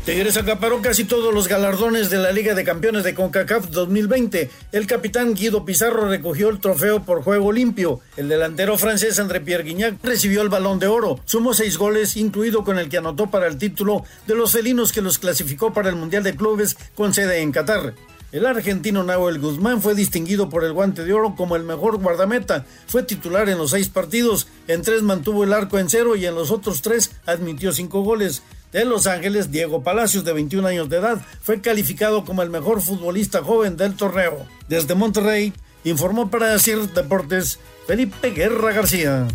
Tigres 0.06 0.36
acaparó 0.36 0.80
casi 0.82 1.02
todos 1.02 1.34
los 1.34 1.48
galardones 1.48 2.10
de 2.10 2.18
la 2.18 2.30
Liga 2.30 2.54
de 2.54 2.62
Campeones 2.62 3.02
de 3.02 3.12
CONCACAF 3.12 3.70
2020. 3.70 4.48
El 4.70 4.86
capitán 4.86 5.34
Guido 5.34 5.64
Pizarro 5.64 6.08
recogió 6.08 6.48
el 6.48 6.60
trofeo 6.60 7.02
por 7.02 7.24
juego 7.24 7.50
limpio. 7.50 7.98
El 8.16 8.28
delantero 8.28 8.78
francés 8.78 9.18
André 9.18 9.40
Pierre 9.40 9.64
Guignac 9.64 9.96
recibió 10.04 10.42
el 10.42 10.48
balón 10.48 10.78
de 10.78 10.86
oro. 10.86 11.18
Sumó 11.24 11.54
seis 11.54 11.76
goles, 11.76 12.16
incluido 12.16 12.62
con 12.62 12.78
el 12.78 12.88
que 12.88 12.98
anotó 12.98 13.32
para 13.32 13.48
el 13.48 13.58
título 13.58 14.04
de 14.28 14.36
los 14.36 14.52
felinos 14.52 14.92
que 14.92 15.02
los 15.02 15.18
clasificó 15.18 15.72
para 15.72 15.88
el 15.88 15.96
Mundial 15.96 16.22
de 16.22 16.36
Clubes 16.36 16.76
con 16.94 17.12
sede 17.12 17.40
en 17.40 17.50
Qatar. 17.50 17.94
El 18.30 18.44
argentino 18.44 19.02
Nahuel 19.02 19.40
Guzmán 19.40 19.80
fue 19.80 19.94
distinguido 19.94 20.48
por 20.48 20.62
el 20.62 20.72
guante 20.72 21.04
de 21.04 21.12
oro 21.12 21.34
como 21.36 21.56
el 21.56 21.64
mejor 21.64 21.98
guardameta. 21.98 22.64
Fue 22.86 23.02
titular 23.02 23.48
en 23.48 23.58
los 23.58 23.70
seis 23.70 23.88
partidos, 23.88 24.46
en 24.68 24.82
tres 24.82 25.02
mantuvo 25.02 25.42
el 25.42 25.52
arco 25.52 25.78
en 25.78 25.88
cero 25.88 26.14
y 26.14 26.26
en 26.26 26.34
los 26.34 26.50
otros 26.50 26.82
tres 26.82 27.12
admitió 27.24 27.72
cinco 27.72 28.02
goles. 28.02 28.42
De 28.76 28.84
Los 28.84 29.06
Ángeles, 29.06 29.50
Diego 29.50 29.82
Palacios, 29.82 30.22
de 30.22 30.34
21 30.34 30.68
años 30.68 30.90
de 30.90 30.98
edad, 30.98 31.18
fue 31.40 31.62
calificado 31.62 32.26
como 32.26 32.42
el 32.42 32.50
mejor 32.50 32.82
futbolista 32.82 33.42
joven 33.42 33.78
del 33.78 33.94
torneo. 33.94 34.46
Desde 34.68 34.94
Monterrey, 34.94 35.54
informó 35.84 36.30
para 36.30 36.48
decir 36.48 36.92
Deportes 36.92 37.58
Felipe 37.86 38.32
Guerra 38.32 38.74
García. 38.74 39.26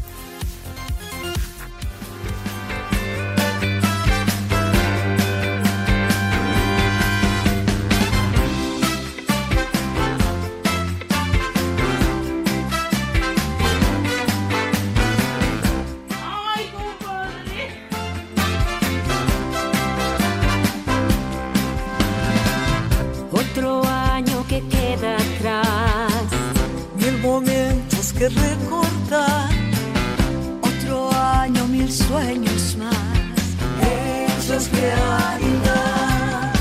Que 28.21 28.29
recordar. 28.29 29.49
Otro 30.61 31.09
año, 31.11 31.65
mil 31.65 31.91
sueños 31.91 32.77
más. 32.77 32.95
Hechos 33.81 34.69
realidad. 34.71 36.53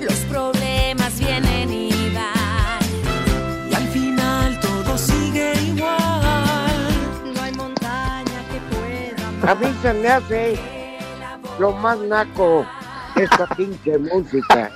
Los 0.00 0.18
problemas 0.30 1.18
vienen 1.18 1.72
y 1.72 2.14
van. 2.14 3.68
Y 3.68 3.74
al 3.74 3.88
final 3.88 4.60
todo 4.60 4.96
sigue 4.96 5.54
igual. 5.60 6.86
No 7.34 7.42
hay 7.42 7.52
montaña 7.54 8.38
que 8.50 8.60
pueda. 8.70 9.50
A 9.50 9.54
mí 9.56 9.66
se 9.82 9.92
me 9.92 10.08
hace 10.08 10.58
lo 11.58 11.72
más 11.72 11.98
naco 11.98 12.64
esta 13.16 13.44
pinche 13.56 13.98
música. 13.98 14.70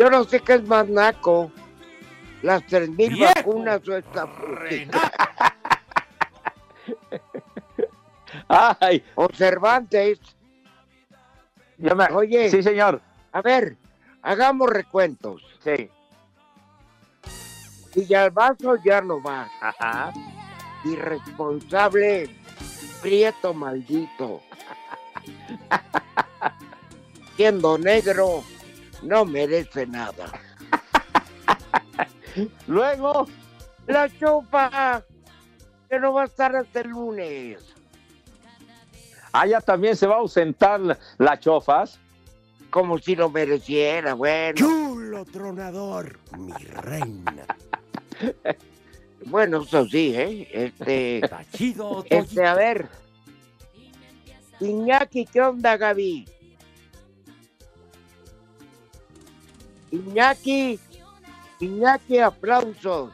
Yo 0.00 0.10
no 0.10 0.24
sé 0.24 0.40
qué 0.40 0.54
es 0.54 0.66
más 0.66 0.88
naco, 0.88 1.52
las 2.46 2.64
tres 2.66 2.88
mil 2.88 3.12
¡Viejo! 3.12 3.32
vacunas 3.34 3.86
o 3.88 3.96
esta. 3.96 4.28
Ay, 8.48 9.04
O 9.16 9.28
Cervantes. 9.32 10.20
yo 11.78 11.94
me- 11.96 12.06
Oye. 12.12 12.48
Sí, 12.50 12.62
señor. 12.62 13.00
A 13.32 13.42
ver, 13.42 13.76
hagamos 14.22 14.70
recuentos. 14.70 15.42
Sí. 15.64 15.90
Villalbazo 17.94 18.76
ya 18.84 19.00
no 19.00 19.20
va. 19.22 19.48
Ajá. 19.60 20.12
Irresponsable, 20.84 22.30
prieto 23.02 23.52
maldito. 23.54 24.40
Siendo 27.36 27.76
negro, 27.78 28.44
no 29.02 29.24
merece 29.24 29.86
nada. 29.86 30.26
Luego, 32.66 33.26
La 33.86 34.08
chupa, 34.08 35.02
que 35.88 36.00
no 36.00 36.12
va 36.12 36.22
a 36.22 36.24
estar 36.26 36.54
hasta 36.56 36.80
el 36.80 36.88
lunes. 36.88 37.60
allá 39.32 39.60
también 39.60 39.96
se 39.96 40.06
va 40.06 40.16
a 40.16 40.18
ausentar 40.18 40.80
la- 41.18 41.38
chofas. 41.38 41.98
Como 42.70 42.98
si 42.98 43.14
lo 43.16 43.30
mereciera, 43.30 44.14
bueno. 44.14 44.54
Chulo 44.56 45.24
tronador, 45.24 46.18
mi 46.38 46.52
reina. 46.52 47.46
Bueno, 49.28 49.62
eso 49.62 49.84
sí, 49.88 50.12
¿eh? 50.14 50.48
Este, 50.52 51.18
Está 51.24 51.44
chido, 51.50 52.04
este, 52.08 52.44
a 52.44 52.54
ver. 52.54 52.86
Iñaki, 54.60 55.26
¿qué 55.26 55.40
onda, 55.40 55.76
Gaby? 55.76 56.28
Iñaki, 59.90 60.78
Iñaki, 61.60 62.18
aplausos. 62.18 63.12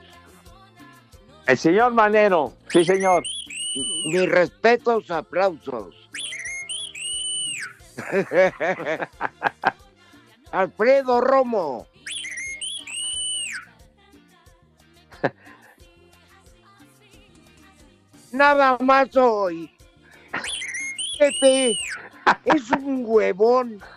El 1.46 1.58
señor 1.58 1.92
Manero. 1.92 2.52
Sí, 2.68 2.84
señor. 2.84 3.24
Mis 4.06 4.28
respetos, 4.28 5.10
aplausos. 5.10 5.94
Alfredo 10.52 11.20
Romo. 11.20 11.86
Nada 18.32 18.78
más 18.80 19.14
hoy. 19.16 19.70
Pepe 21.18 21.76
es 22.44 22.70
un 22.70 23.04
huevón. 23.06 23.78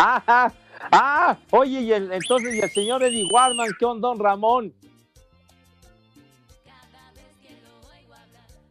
Ah, 0.00 0.52
ah, 0.92 1.36
oye, 1.50 1.80
y 1.80 1.92
el- 1.92 2.12
entonces, 2.12 2.54
y 2.54 2.60
el 2.60 2.70
señor 2.70 3.02
Eddie 3.02 3.24
Warman, 3.30 3.68
¿qué 3.78 3.84
onda, 3.84 4.08
don 4.08 4.18
Ramón? 4.18 4.72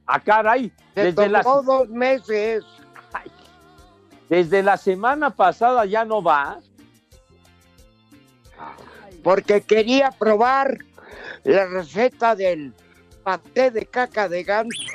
Ah, 0.05 0.19
caray, 0.21 0.71
Se 0.95 1.03
desde 1.11 1.27
la, 1.27 1.43
tomó 1.43 1.61
dos 1.63 1.89
meses. 1.89 2.63
desde 4.29 4.63
la 4.63 4.77
semana 4.77 5.31
pasada 5.31 5.85
ya 5.85 6.05
no 6.05 6.21
va. 6.23 6.59
porque 9.23 9.61
quería 9.61 10.11
probar 10.11 10.77
la 11.43 11.65
receta 11.65 12.33
del 12.35 12.73
paté 13.23 13.71
de 13.71 13.85
caca 13.85 14.29
de 14.29 14.43
ganso. 14.43 14.79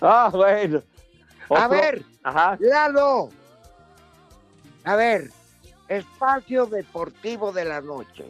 Ah, 0.00 0.30
bueno. 0.32 0.82
A 1.50 1.68
ver, 1.68 2.04
Ajá. 2.22 2.56
Lalo. 2.60 3.30
A 4.84 4.96
ver, 4.96 5.30
Espacio 5.88 6.66
Deportivo 6.66 7.52
de 7.52 7.64
la 7.64 7.80
Noche. 7.80 8.24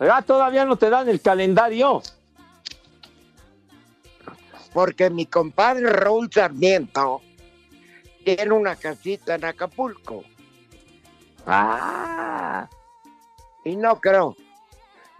Ah, 0.00 0.22
todavía 0.22 0.64
no 0.64 0.76
te 0.76 0.88
dan 0.88 1.08
el 1.08 1.20
calendario. 1.20 2.02
Porque 4.72 5.10
mi 5.10 5.26
compadre 5.26 5.90
Raúl 5.90 6.30
Sarmiento 6.32 7.20
tiene 8.24 8.52
una 8.52 8.76
casita 8.76 9.34
en 9.34 9.44
Acapulco. 9.44 10.24
Ah. 11.46 12.68
Y 13.64 13.76
no 13.76 14.00
creo, 14.00 14.36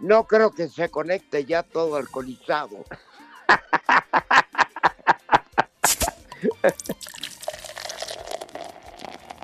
no 0.01 0.25
creo 0.25 0.51
que 0.51 0.67
se 0.67 0.89
conecte 0.89 1.45
ya 1.45 1.63
todo 1.63 1.95
alcoholizado. 1.95 2.83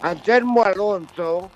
Anselmo 0.01 0.63
Alonso 0.63 1.49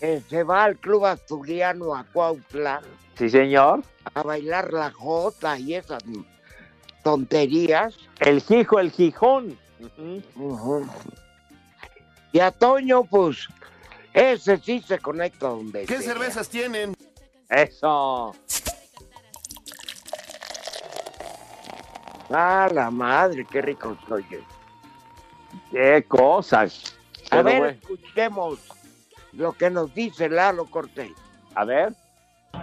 eh, 0.00 0.22
se 0.28 0.42
va 0.44 0.64
al 0.64 0.76
club 0.76 1.06
asturiano 1.06 1.94
a 1.94 2.04
Cuautla 2.04 2.80
Sí, 3.16 3.28
señor. 3.28 3.82
a 4.14 4.22
bailar 4.22 4.72
la 4.72 4.92
jota 4.92 5.58
y 5.58 5.74
esas 5.74 6.02
tonterías. 7.02 7.96
El 8.20 8.40
Gijo, 8.40 8.78
el 8.78 8.92
Gijón. 8.92 9.58
Y 12.32 12.38
a 12.38 12.52
Toño, 12.52 13.02
pues, 13.04 13.48
ese 14.18 14.56
sí 14.58 14.80
se 14.80 14.98
conecta 14.98 15.48
donde 15.48 15.84
¿Qué 15.86 15.98
sea. 15.98 16.12
cervezas 16.12 16.48
tienen? 16.48 16.94
Eso. 17.48 18.34
Ah, 22.30 22.68
la 22.72 22.90
madre, 22.90 23.46
qué 23.50 23.62
rico 23.62 23.96
soy. 24.08 24.24
Qué 25.70 26.04
cosas. 26.06 26.96
A 27.30 27.36
Pero 27.36 27.44
ver, 27.44 27.58
bueno, 27.58 27.78
escuchemos 27.80 28.58
lo 29.32 29.52
que 29.52 29.70
nos 29.70 29.94
dice 29.94 30.28
Lalo 30.28 30.66
Cortés. 30.66 31.12
a 31.54 31.64
ver. 31.64 31.92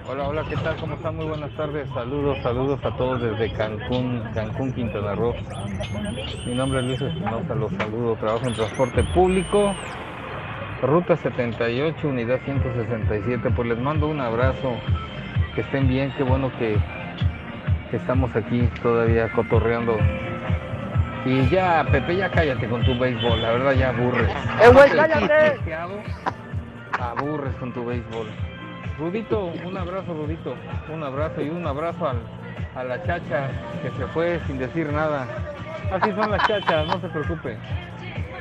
Hola, 0.08 0.28
hola, 0.28 0.46
¿qué 0.50 0.56
tal? 0.58 0.76
¿Cómo 0.80 0.96
están? 0.96 1.16
Muy 1.16 1.26
buenas 1.28 1.56
tardes. 1.56 1.88
Saludos, 1.94 2.38
saludos 2.44 2.80
a 2.84 2.98
todos 2.98 3.22
desde 3.22 3.54
Cancún, 3.54 4.24
Cancún, 4.34 4.74
Quintana 4.74 5.16
Roo. 5.16 5.34
Mi 6.46 6.56
nombre 6.56 6.80
es 6.80 6.86
Luis 6.86 7.02
Espinosa, 7.02 7.56
los 7.56 7.72
saludo. 7.74 8.16
Trabajo 8.18 8.48
en 8.48 8.54
transporte 8.56 9.04
público, 9.14 9.74
ruta 10.82 11.16
78, 11.18 12.08
unidad 12.08 12.40
167. 12.46 13.50
Pues 13.56 13.68
les 13.70 13.80
mando 13.80 14.08
un 14.08 14.20
abrazo, 14.22 14.76
que 15.56 15.62
estén 15.62 15.88
bien, 15.88 16.12
qué 16.18 16.24
bueno 16.24 16.52
que, 16.60 16.78
que 17.92 17.98
estamos 17.98 18.36
aquí 18.36 18.70
todavía 18.82 19.30
cotorreando. 19.32 19.98
Y 21.26 21.48
ya, 21.50 21.84
Pepe, 21.92 22.18
ya 22.18 22.30
cállate 22.30 22.68
con 22.68 22.84
tu 22.84 22.98
béisbol, 23.00 23.42
la 23.42 23.52
verdad 23.52 23.72
ya 23.74 23.90
aburres. 23.90 24.30
¡Eh, 24.62 24.70
güey, 24.72 24.92
cállate! 24.92 25.60
Aburres 27.00 27.56
con 27.56 27.74
tu 27.74 27.84
béisbol. 27.86 28.28
Rudito, 29.00 29.52
un 29.66 29.76
abrazo, 29.78 30.14
Rudito. 30.14 30.56
Un 30.94 31.04
abrazo 31.04 31.42
y 31.42 31.50
un 31.50 31.66
abrazo 31.66 32.08
al- 32.10 32.22
a 32.76 32.84
la 32.84 33.04
chacha 33.04 33.50
que 33.82 33.90
se 33.98 34.06
fue 34.08 34.40
sin 34.48 34.58
decir 34.60 34.92
nada. 34.94 35.26
Así 35.92 36.12
son 36.12 36.32
las 36.32 36.48
chachas, 36.48 36.88
no 36.88 37.00
se 37.02 37.10
preocupe. 37.10 37.58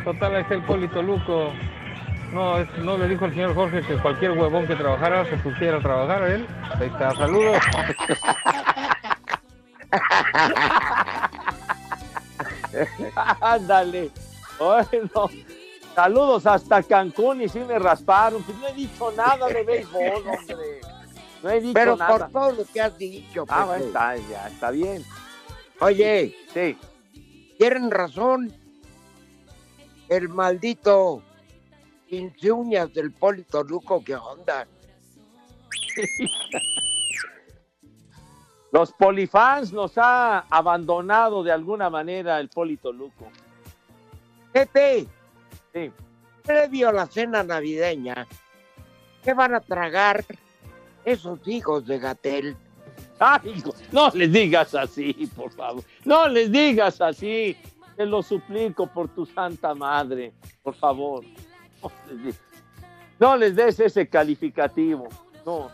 Total, 0.05 0.37
está 0.37 0.55
el 0.55 0.63
Polito 0.63 1.03
Luco. 1.03 1.53
No, 2.35 2.59
es- 2.59 2.79
no 2.79 2.99
le 2.99 3.07
dijo 3.09 3.27
el 3.27 3.31
señor 3.33 3.55
Jorge 3.55 3.81
que 3.83 3.97
cualquier 3.99 4.33
huevón 4.33 4.67
que 4.67 4.75
trabajara 4.75 5.25
se 5.27 5.37
pusiera 5.37 5.77
a 5.77 5.81
trabajar 5.81 6.23
a 6.25 6.35
él. 6.35 6.47
Ahí 6.81 6.89
está, 6.89 7.13
saludos. 7.13 7.59
Ándale. 13.41 14.11
Bueno, 14.59 15.31
saludos 15.95 16.47
hasta 16.47 16.83
Cancún 16.83 17.43
y 17.43 17.49
sí 17.49 17.61
me 17.61 17.79
rasparon. 17.79 18.43
Pues 18.43 18.59
no 18.59 18.69
he 18.69 18.73
dicho 18.75 19.13
nada 19.13 19.47
de 19.49 19.63
béisbol, 19.63 20.03
hombre. 20.27 20.81
No 21.43 21.51
he 21.51 21.61
dicho 21.61 21.75
Pero 21.75 21.97
nada. 21.97 22.19
por 22.19 22.31
todo 22.31 22.53
lo 22.53 22.65
que 22.65 22.81
has 22.81 22.97
dicho, 22.99 23.45
Ah, 23.49 23.57
Pepe. 23.57 23.67
bueno, 23.67 23.85
está, 23.87 24.17
ya, 24.17 24.49
está 24.49 24.71
bien. 24.71 25.05
Oye, 25.81 26.35
Sí. 26.53 26.79
tienen 27.59 27.91
razón. 27.91 28.53
El 30.09 30.29
maldito 30.29 31.23
uñas 32.53 32.93
del 32.93 33.13
Polito 33.13 33.63
Luco, 33.63 34.03
¿qué 34.05 34.15
onda? 34.17 34.67
Los 38.73 38.93
polifans 38.93 39.73
nos 39.73 39.93
ha 39.97 40.41
abandonado 40.51 41.45
de 41.45 41.53
alguna 41.53 41.89
manera 41.91 42.41
el 42.41 42.49
Polito 42.49 42.93
Luco. 42.93 43.29
Pepe, 44.53 45.07
Sí. 45.73 45.93
previo 46.43 46.89
a 46.89 46.93
la 46.93 47.07
cena 47.07 47.43
navideña, 47.45 48.27
¿qué 49.23 49.33
van 49.33 49.55
a 49.55 49.61
tragar 49.61 50.25
esos 51.05 51.39
hijos 51.47 51.87
de 51.87 51.99
Gatel? 52.01 52.57
Ay, 53.19 53.63
no 53.93 54.11
les 54.11 54.33
digas 54.33 54.75
así, 54.75 55.13
por 55.37 55.53
favor. 55.53 55.85
No 56.05 56.29
les 56.29 56.51
digas 56.51 57.01
así. 57.01 57.57
Te 57.97 58.07
lo 58.07 58.23
suplico 58.25 58.89
por 58.89 59.09
tu 59.09 59.25
santa 59.25 59.73
madre, 59.75 60.33
por 60.65 60.75
favor. 60.75 61.25
No 63.21 63.37
les, 63.37 63.55
des 63.55 63.79
ese 63.79 64.09
calificativo. 64.09 65.09
No. 65.47 65.71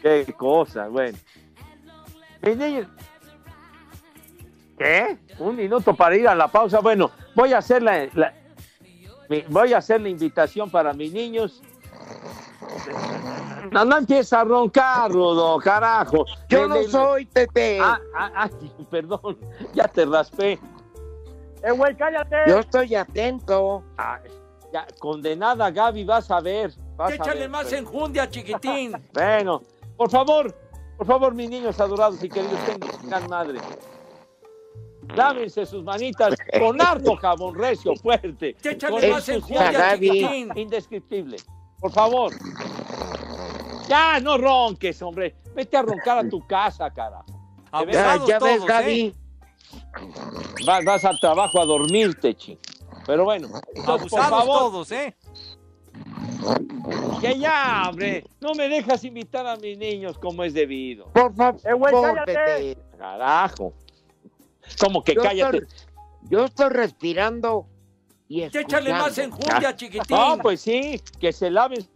Qué 0.00 0.32
cosa, 0.36 0.86
bueno. 0.86 1.18
¿Qué? 4.78 5.18
Un 5.38 5.56
minuto 5.56 5.94
para 5.94 6.16
ir 6.16 6.28
a 6.28 6.34
la 6.34 6.48
pausa. 6.48 6.78
Bueno, 6.80 7.10
voy 7.34 7.52
a 7.52 7.58
hacer 7.58 7.82
la, 7.82 8.06
voy 9.48 9.72
a 9.72 9.78
hacer 9.78 10.00
la 10.00 10.08
invitación 10.08 10.70
para 10.70 10.92
mis 10.92 11.12
niños. 11.12 11.60
No, 13.72 13.84
no 13.84 13.98
empieza 13.98 14.40
a 14.40 14.44
roncar, 14.44 15.10
Rudo, 15.10 15.58
carajo. 15.58 16.24
Yo 16.48 16.62
Le- 16.62 16.68
no 16.68 16.74
le- 16.76 16.88
soy 16.88 17.26
Pepe. 17.26 17.80
Ah, 17.82 17.98
ah, 18.16 18.30
ah, 18.36 18.48
perdón, 18.90 19.36
ya 19.74 19.88
te 19.88 20.06
raspé. 20.06 20.58
¡Eh, 21.62 21.72
güey, 21.72 21.96
cállate! 21.96 22.36
Yo 22.46 22.60
estoy 22.60 22.94
atento. 22.94 23.82
Ah, 23.98 24.20
ya, 24.72 24.86
condenada 24.98 25.70
Gaby, 25.70 26.04
vas 26.04 26.30
a 26.30 26.40
ver. 26.40 26.72
vas 26.96 27.12
a 27.12 27.14
Échale 27.14 27.40
ver, 27.40 27.50
más 27.50 27.66
pero- 27.66 27.78
enjundia, 27.78 28.28
chiquitín. 28.30 28.92
Bueno, 29.12 29.62
por 29.96 30.10
favor, 30.10 30.54
por 30.96 31.06
favor, 31.06 31.34
mis 31.34 31.48
niños 31.50 31.78
adorados 31.80 32.22
y 32.22 32.28
queridos, 32.28 32.58
tengan 33.00 33.28
madre. 33.28 33.60
Lávense 35.14 35.64
sus 35.64 35.82
manitas 35.82 36.34
con 36.58 36.80
harto 36.82 37.16
jabón 37.16 37.54
recio, 37.54 37.94
fuerte. 37.96 38.54
Échale 38.62 39.10
más 39.10 39.28
enjundia, 39.28 39.94
chiquitín. 39.94 40.50
indescriptible. 40.56 41.36
Por 41.80 41.90
favor. 41.92 42.32
Ya, 43.88 44.20
no 44.20 44.36
ronques, 44.36 45.00
hombre. 45.00 45.34
Vete 45.54 45.76
a 45.78 45.82
roncar 45.82 46.18
a 46.18 46.28
tu 46.28 46.46
casa, 46.46 46.90
cara. 46.90 47.22
Ya, 47.90 48.16
ya 48.26 48.38
ves, 48.38 48.58
todos, 48.58 48.66
Gaby. 48.66 49.00
¿eh? 49.00 49.14
Vas, 50.66 50.84
vas 50.84 51.04
al 51.06 51.18
trabajo 51.20 51.60
a 51.60 51.64
dormirte, 51.64 52.34
chi. 52.34 52.58
Pero 53.08 53.24
bueno, 53.24 53.48
por 53.48 54.00
Abusados 54.00 54.28
favor, 54.28 54.58
todos, 54.58 54.92
¿eh? 54.92 55.16
que 57.22 57.38
ya, 57.38 57.86
hombre, 57.88 58.22
no 58.38 58.52
me 58.52 58.68
dejas 58.68 59.02
invitar 59.02 59.46
a 59.46 59.56
mis 59.56 59.78
niños 59.78 60.18
como 60.18 60.44
es 60.44 60.52
debido. 60.52 61.06
Por 61.14 61.34
favor, 61.34 61.58
¡Eh, 61.64 61.72
güey, 61.72 61.94
cállate! 61.94 62.78
Carajo. 62.98 63.72
Como 64.78 65.02
que 65.02 65.14
Yo 65.14 65.22
cállate. 65.22 65.56
estoy, 65.56 65.78
yo 66.28 66.44
estoy 66.44 66.68
respirando 66.68 67.66
y 68.28 68.42
Échale 68.42 68.90
más 68.90 69.16
escuchando. 69.16 69.36
enjundia, 69.46 69.74
chiquitín. 69.74 70.14
No, 70.14 70.36
pues 70.42 70.60
sí, 70.60 71.00
que 71.18 71.32
se 71.32 71.50
laven 71.50 71.88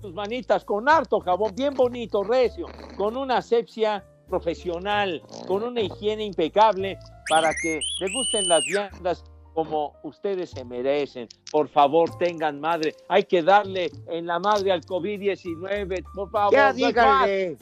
sus 0.00 0.14
manitas 0.14 0.64
con 0.64 0.88
harto 0.88 1.18
jabón, 1.18 1.52
bien 1.56 1.74
bonito, 1.74 2.22
recio, 2.22 2.66
con 2.96 3.16
una 3.16 3.38
asepsia 3.38 4.04
profesional, 4.28 5.20
con 5.48 5.64
una 5.64 5.80
higiene 5.80 6.24
impecable, 6.26 6.96
para 7.28 7.52
que 7.60 7.80
le 7.98 8.12
gusten 8.12 8.46
las 8.48 8.64
viandas 8.64 9.24
como 9.54 9.94
ustedes 10.02 10.50
se 10.50 10.64
merecen. 10.64 11.28
Por 11.50 11.68
favor, 11.68 12.16
tengan 12.18 12.60
madre. 12.60 12.94
Hay 13.08 13.24
que 13.24 13.42
darle 13.42 13.90
en 14.08 14.26
la 14.26 14.38
madre 14.38 14.72
al 14.72 14.82
COVID-19, 14.82 16.04
por 16.14 16.30
favor. 16.30 16.52
Ya 16.52 16.72
díganle. 16.72 17.58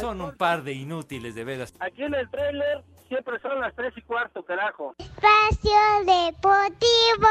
Son 0.00 0.20
un 0.20 0.36
par 0.36 0.62
de 0.62 0.72
inútiles, 0.72 1.34
de 1.34 1.44
veras. 1.44 1.74
Aquí 1.80 2.02
en 2.02 2.14
el 2.14 2.28
trailer 2.30 2.82
siempre 3.08 3.38
son 3.40 3.60
las 3.60 3.74
tres 3.74 3.92
y 3.96 4.02
cuarto, 4.02 4.42
carajo. 4.42 4.94
Espacio 4.98 5.70
Deportivo. 6.06 7.28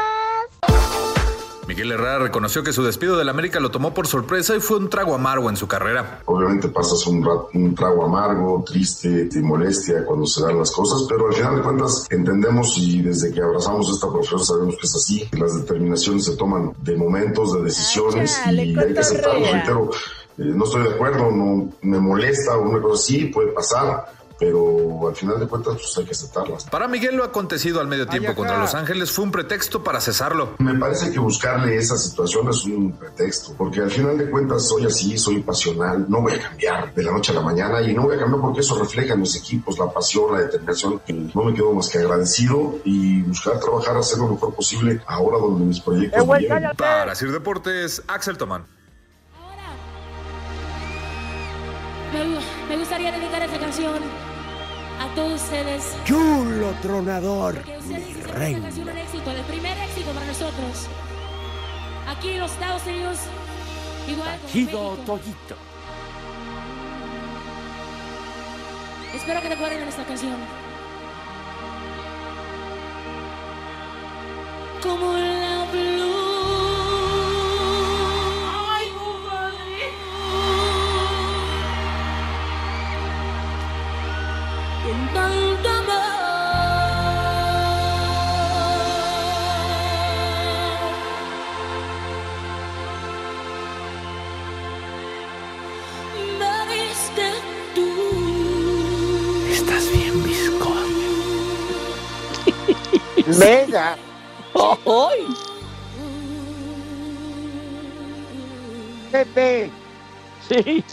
Miguel 1.70 1.92
Herrera 1.92 2.18
reconoció 2.18 2.64
que 2.64 2.72
su 2.72 2.82
despido 2.82 3.16
del 3.16 3.28
América 3.28 3.60
lo 3.60 3.70
tomó 3.70 3.94
por 3.94 4.08
sorpresa 4.08 4.56
y 4.56 4.60
fue 4.60 4.78
un 4.78 4.90
trago 4.90 5.14
amargo 5.14 5.48
en 5.48 5.56
su 5.56 5.68
carrera. 5.68 6.18
Obviamente 6.24 6.66
pasas 6.68 7.06
un, 7.06 7.24
rat- 7.24 7.54
un 7.54 7.76
trago 7.76 8.04
amargo, 8.04 8.64
triste, 8.66 9.26
de 9.26 9.40
molestia 9.40 10.04
cuando 10.04 10.26
se 10.26 10.42
dan 10.42 10.58
las 10.58 10.72
cosas, 10.72 11.06
pero 11.08 11.28
al 11.28 11.32
final 11.34 11.54
de 11.56 11.62
cuentas 11.62 12.08
entendemos 12.10 12.76
y 12.76 13.02
desde 13.02 13.32
que 13.32 13.40
abrazamos 13.40 13.88
esta 13.88 14.08
profesión 14.10 14.44
sabemos 14.44 14.74
que 14.80 14.86
es 14.88 14.96
así. 14.96 15.28
Las 15.38 15.54
determinaciones 15.60 16.24
se 16.24 16.34
toman 16.36 16.72
de 16.82 16.96
momentos, 16.96 17.52
de 17.54 17.62
decisiones 17.62 18.36
Ay, 18.44 18.72
y 18.72 18.76
hay 18.76 18.92
que 18.92 18.98
aceptarlo. 18.98 19.46
Reitero, 19.52 19.90
eh, 20.38 20.42
no 20.52 20.64
estoy 20.64 20.82
de 20.82 20.90
acuerdo, 20.90 21.30
no 21.30 21.68
me 21.82 22.00
molesta 22.00 22.56
o 22.56 22.62
una 22.68 22.82
cosa 22.82 23.00
así, 23.00 23.26
puede 23.26 23.52
pasar. 23.52 24.06
Pero 24.40 25.06
al 25.06 25.14
final 25.14 25.38
de 25.38 25.46
cuentas 25.46 25.74
pues 25.74 25.98
hay 25.98 26.06
que 26.06 26.12
aceptarlas. 26.12 26.64
Para 26.64 26.88
Miguel 26.88 27.14
lo 27.14 27.24
acontecido 27.24 27.78
al 27.78 27.86
medio 27.86 28.06
tiempo 28.06 28.34
contra 28.34 28.58
Los 28.58 28.74
Ángeles 28.74 29.12
fue 29.12 29.24
un 29.24 29.30
pretexto 29.30 29.84
para 29.84 30.00
cesarlo. 30.00 30.54
Me 30.58 30.74
parece 30.76 31.12
que 31.12 31.18
buscarle 31.18 31.76
esa 31.76 31.98
situación 31.98 32.48
es 32.48 32.64
un 32.64 32.92
pretexto, 32.92 33.52
porque 33.56 33.80
al 33.80 33.90
final 33.90 34.16
de 34.16 34.30
cuentas 34.30 34.66
soy 34.66 34.86
así, 34.86 35.18
soy 35.18 35.42
pasional, 35.42 36.06
no 36.08 36.22
voy 36.22 36.32
a 36.32 36.40
cambiar 36.40 36.94
de 36.94 37.02
la 37.02 37.12
noche 37.12 37.32
a 37.32 37.34
la 37.34 37.42
mañana 37.42 37.82
y 37.82 37.92
no 37.92 38.04
voy 38.04 38.16
a 38.16 38.18
cambiar 38.18 38.40
porque 38.40 38.60
eso 38.60 38.78
refleja 38.78 39.12
en 39.12 39.20
mis 39.20 39.36
equipos, 39.36 39.78
la 39.78 39.92
pasión, 39.92 40.32
la 40.32 40.40
determinación. 40.40 41.02
No 41.34 41.44
me 41.44 41.52
quedo 41.52 41.74
más 41.74 41.90
que 41.90 41.98
agradecido 41.98 42.78
y 42.84 43.20
buscar 43.22 43.60
trabajar, 43.60 43.98
hacer 43.98 44.20
lo 44.20 44.28
mejor 44.28 44.54
posible 44.54 45.02
ahora 45.06 45.36
donde 45.36 45.66
mis 45.66 45.80
proyectos 45.80 46.26
me 46.26 46.40
lleven. 46.40 46.70
Para 46.78 47.14
Sir 47.14 47.30
Deportes, 47.30 48.02
Axel 48.08 48.38
Tomán. 48.38 48.64
Me, 52.14 52.24
me 52.68 52.76
gustaría 52.78 53.12
dedicar 53.12 53.42
esta 53.42 53.60
canción 53.60 54.29
a 55.00 55.14
todos 55.14 55.42
ustedes. 55.42 55.96
Chulo 56.04 56.72
tronador, 56.82 57.54
Porque 57.56 57.76
ustedes 57.78 57.86
mi 57.86 58.10
hicieron 58.10 58.20
esta 58.26 58.38
reina. 58.38 58.60
canción 58.60 58.88
un 58.88 58.98
éxito, 58.98 59.30
el 59.30 59.42
primer 59.44 59.78
éxito 59.78 60.10
para 60.12 60.26
nosotros. 60.26 60.86
Aquí 62.08 62.28
en 62.30 62.40
los 62.40 62.50
Estados 62.52 62.82
Unidos, 62.86 63.18
igual 64.08 64.38
México. 64.44 64.98
Toyito. 65.06 65.56
Espero 69.14 69.40
que 69.42 69.48
te 69.48 69.54
acuerden 69.54 69.80
de 69.80 69.88
esta 69.88 70.04
canción. 70.04 70.36
Como 74.82 75.12
la 75.12 75.39
Mega. 103.38 103.96
¡Ay! 104.54 105.26
Pepe, 109.12 109.70
Sí. 110.48 110.84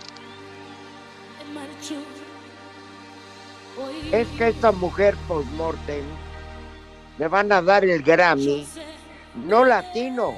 es 4.11 4.27
que 4.29 4.47
esta 4.47 4.71
mujer 4.71 5.15
postmortem 5.27 6.03
le 7.17 7.27
van 7.27 7.51
a 7.51 7.61
dar 7.61 7.83
el 7.85 8.01
Grammy, 8.01 8.67
no 9.35 9.65
latino, 9.65 10.33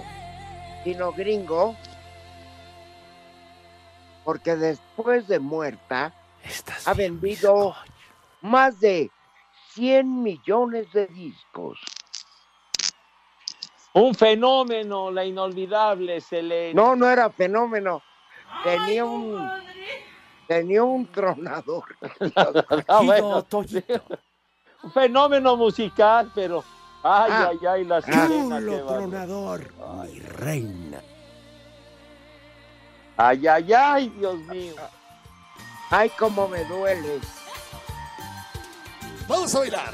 sino 0.83 1.11
gringo, 1.13 1.75
porque 4.25 4.55
después 4.55 5.27
de 5.27 5.39
muerta 5.39 6.13
ha 6.85 6.93
vendido 6.93 7.75
más 8.41 8.79
de 8.79 9.09
100 9.79 10.21
millones 10.23 10.91
de 10.91 11.07
discos. 11.07 11.79
Un 13.93 14.13
fenómeno, 14.13 15.09
la 15.09 15.23
inolvidable 15.23 16.19
Selene. 16.19 16.73
No, 16.73 16.95
no 16.97 17.09
era 17.09 17.29
fenómeno. 17.29 18.01
Tenía 18.63 19.05
un 19.05 19.49
tenía 20.47 20.83
un 20.83 21.05
tronador. 21.07 21.85
Ah, 22.87 23.01
bueno, 23.03 23.45
un 24.83 24.91
fenómeno 24.91 25.55
musical, 25.55 26.29
pero 26.35 26.63
ay, 27.03 27.31
Ah. 27.31 27.49
ay, 27.51 27.59
ay, 27.67 27.85
la 27.85 28.01
Chulo 28.01 28.49
bárbaro. 28.49 28.85
tronador, 28.85 29.73
mi 30.03 30.19
reina. 30.19 31.01
Ay, 33.15 33.47
ay, 33.47 33.73
ay, 33.73 34.09
Dios 34.09 34.35
mío. 34.39 34.75
Ay, 35.89 36.09
cómo 36.17 36.47
me 36.47 36.63
duele. 36.65 37.19
Vamos 39.29 39.53
a 39.53 39.59
bailar. 39.59 39.93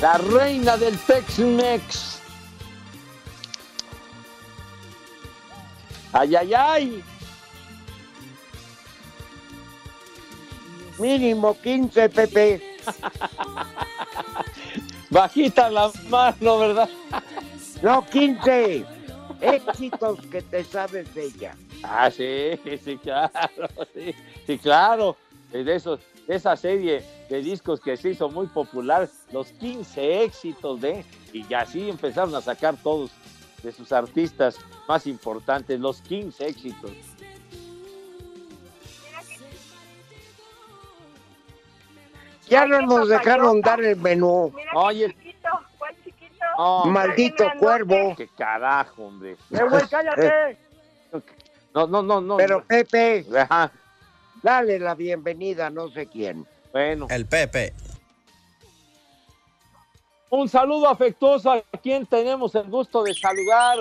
La 0.00 0.18
reina 0.18 0.76
del 0.76 0.96
Tex-Mex. 0.96 2.20
Ay, 6.12 6.36
ay, 6.36 6.54
ay. 6.54 7.04
Mínimo 10.98 11.60
15, 11.60 12.08
Pepe. 12.10 12.76
Bajita 15.10 15.70
la 15.70 15.90
mano, 16.08 16.58
¿verdad? 16.58 16.88
No, 17.82 18.06
15. 18.06 18.86
Éxitos 19.40 20.20
que 20.30 20.42
te 20.42 20.62
sabes 20.62 21.12
de 21.14 21.24
ella. 21.24 21.56
Ah, 21.82 22.10
sí, 22.10 22.58
sí, 22.84 22.98
claro, 22.98 23.68
sí, 23.94 24.14
sí, 24.46 24.58
claro. 24.58 25.16
De, 25.50 25.74
esos, 25.74 26.00
de 26.26 26.34
esa 26.34 26.54
serie 26.56 27.02
de 27.30 27.40
discos 27.40 27.80
que 27.80 27.96
se 27.96 28.10
hizo 28.10 28.28
muy 28.28 28.46
popular, 28.48 29.08
los 29.32 29.50
15 29.52 30.24
éxitos 30.24 30.80
de, 30.80 31.04
y 31.32 31.54
así 31.54 31.88
empezaron 31.88 32.34
a 32.34 32.42
sacar 32.42 32.76
todos 32.76 33.10
de 33.62 33.72
sus 33.72 33.92
artistas 33.92 34.58
más 34.86 35.06
importantes, 35.06 35.80
los 35.80 36.02
15 36.02 36.46
éxitos. 36.48 36.92
Ya 42.48 42.66
no 42.66 42.80
nos 42.82 43.08
dejaron 43.08 43.60
dar 43.60 43.82
el 43.82 43.96
menú. 43.96 44.52
Oye, 44.74 45.14
no, 46.58 46.84
Maldito 46.86 47.44
cuervo. 47.58 48.14
qué 48.16 48.28
carajo, 48.28 49.04
hombre. 49.04 49.36
Eh, 49.50 49.60
güey, 49.68 49.86
cállate. 49.88 50.58
No, 51.78 51.86
no, 51.86 52.02
no, 52.02 52.20
no. 52.20 52.36
Pero 52.36 52.64
Pepe, 52.64 53.24
Ajá, 53.38 53.70
dale 54.42 54.80
la 54.80 54.96
bienvenida 54.96 55.66
a 55.66 55.70
no 55.70 55.88
sé 55.90 56.06
quién. 56.08 56.44
bueno. 56.72 57.06
El 57.08 57.26
Pepe. 57.26 57.72
Un 60.30 60.48
saludo 60.48 60.88
afectuoso 60.88 61.52
a 61.52 61.62
quien 61.80 62.04
tenemos 62.04 62.54
el 62.56 62.68
gusto 62.68 63.02
de 63.04 63.14
saludar 63.14 63.78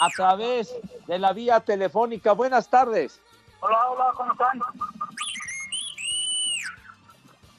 a 0.00 0.08
través 0.14 0.76
de 1.06 1.18
la 1.18 1.32
vía 1.32 1.60
telefónica. 1.60 2.32
Buenas 2.32 2.68
tardes. 2.68 3.20
Hola, 3.60 3.88
hola, 3.90 4.12
¿cómo 4.14 4.32
están? 4.32 4.60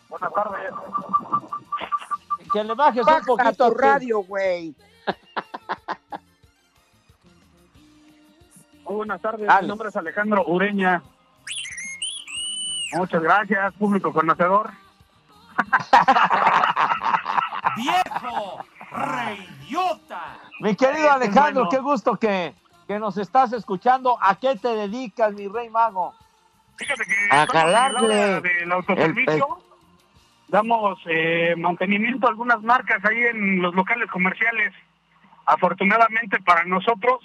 Buenas 0.09 0.33
tardes. 0.33 0.73
Que 2.53 2.63
le 2.63 2.73
bajes 2.75 3.01
un 3.01 3.05
Baja 3.05 3.25
poquito 3.25 3.71
tu 3.71 3.77
a 3.79 3.81
radio, 3.81 4.19
güey. 4.19 4.75
Muy 8.91 8.97
buenas 8.97 9.21
tardes, 9.21 9.47
mi 9.61 9.67
nombre 9.69 9.87
es 9.87 9.95
Alejandro 9.95 10.43
Ureña. 10.47 11.01
Muchas 12.91 13.23
gracias, 13.23 13.73
público 13.75 14.11
conocedor. 14.11 14.69
¡Viejo! 17.77 18.65
¡Reyota! 18.91 20.39
Mi 20.59 20.75
querido 20.75 21.09
Alejandro, 21.09 21.63
bueno. 21.63 21.69
qué 21.69 21.77
gusto 21.77 22.17
que, 22.17 22.53
que 22.85 22.99
nos 22.99 23.17
estás 23.17 23.53
escuchando. 23.53 24.17
¿A 24.21 24.35
qué 24.35 24.57
te 24.57 24.67
dedicas, 24.67 25.33
mi 25.35 25.47
rey 25.47 25.69
mago? 25.69 26.13
Fíjate 26.75 27.05
que 27.05 27.33
A 27.33 27.43
el 27.43 27.73
área 27.73 28.41
del 28.41 28.73
autoservicio. 28.73 29.57
Damos 30.49 30.99
eh, 31.05 31.55
mantenimiento 31.57 32.27
a 32.27 32.31
algunas 32.31 32.61
marcas 32.61 33.05
ahí 33.05 33.19
en 33.19 33.61
los 33.61 33.73
locales 33.73 34.11
comerciales. 34.11 34.73
Afortunadamente 35.45 36.41
para 36.41 36.65
nosotros, 36.65 37.21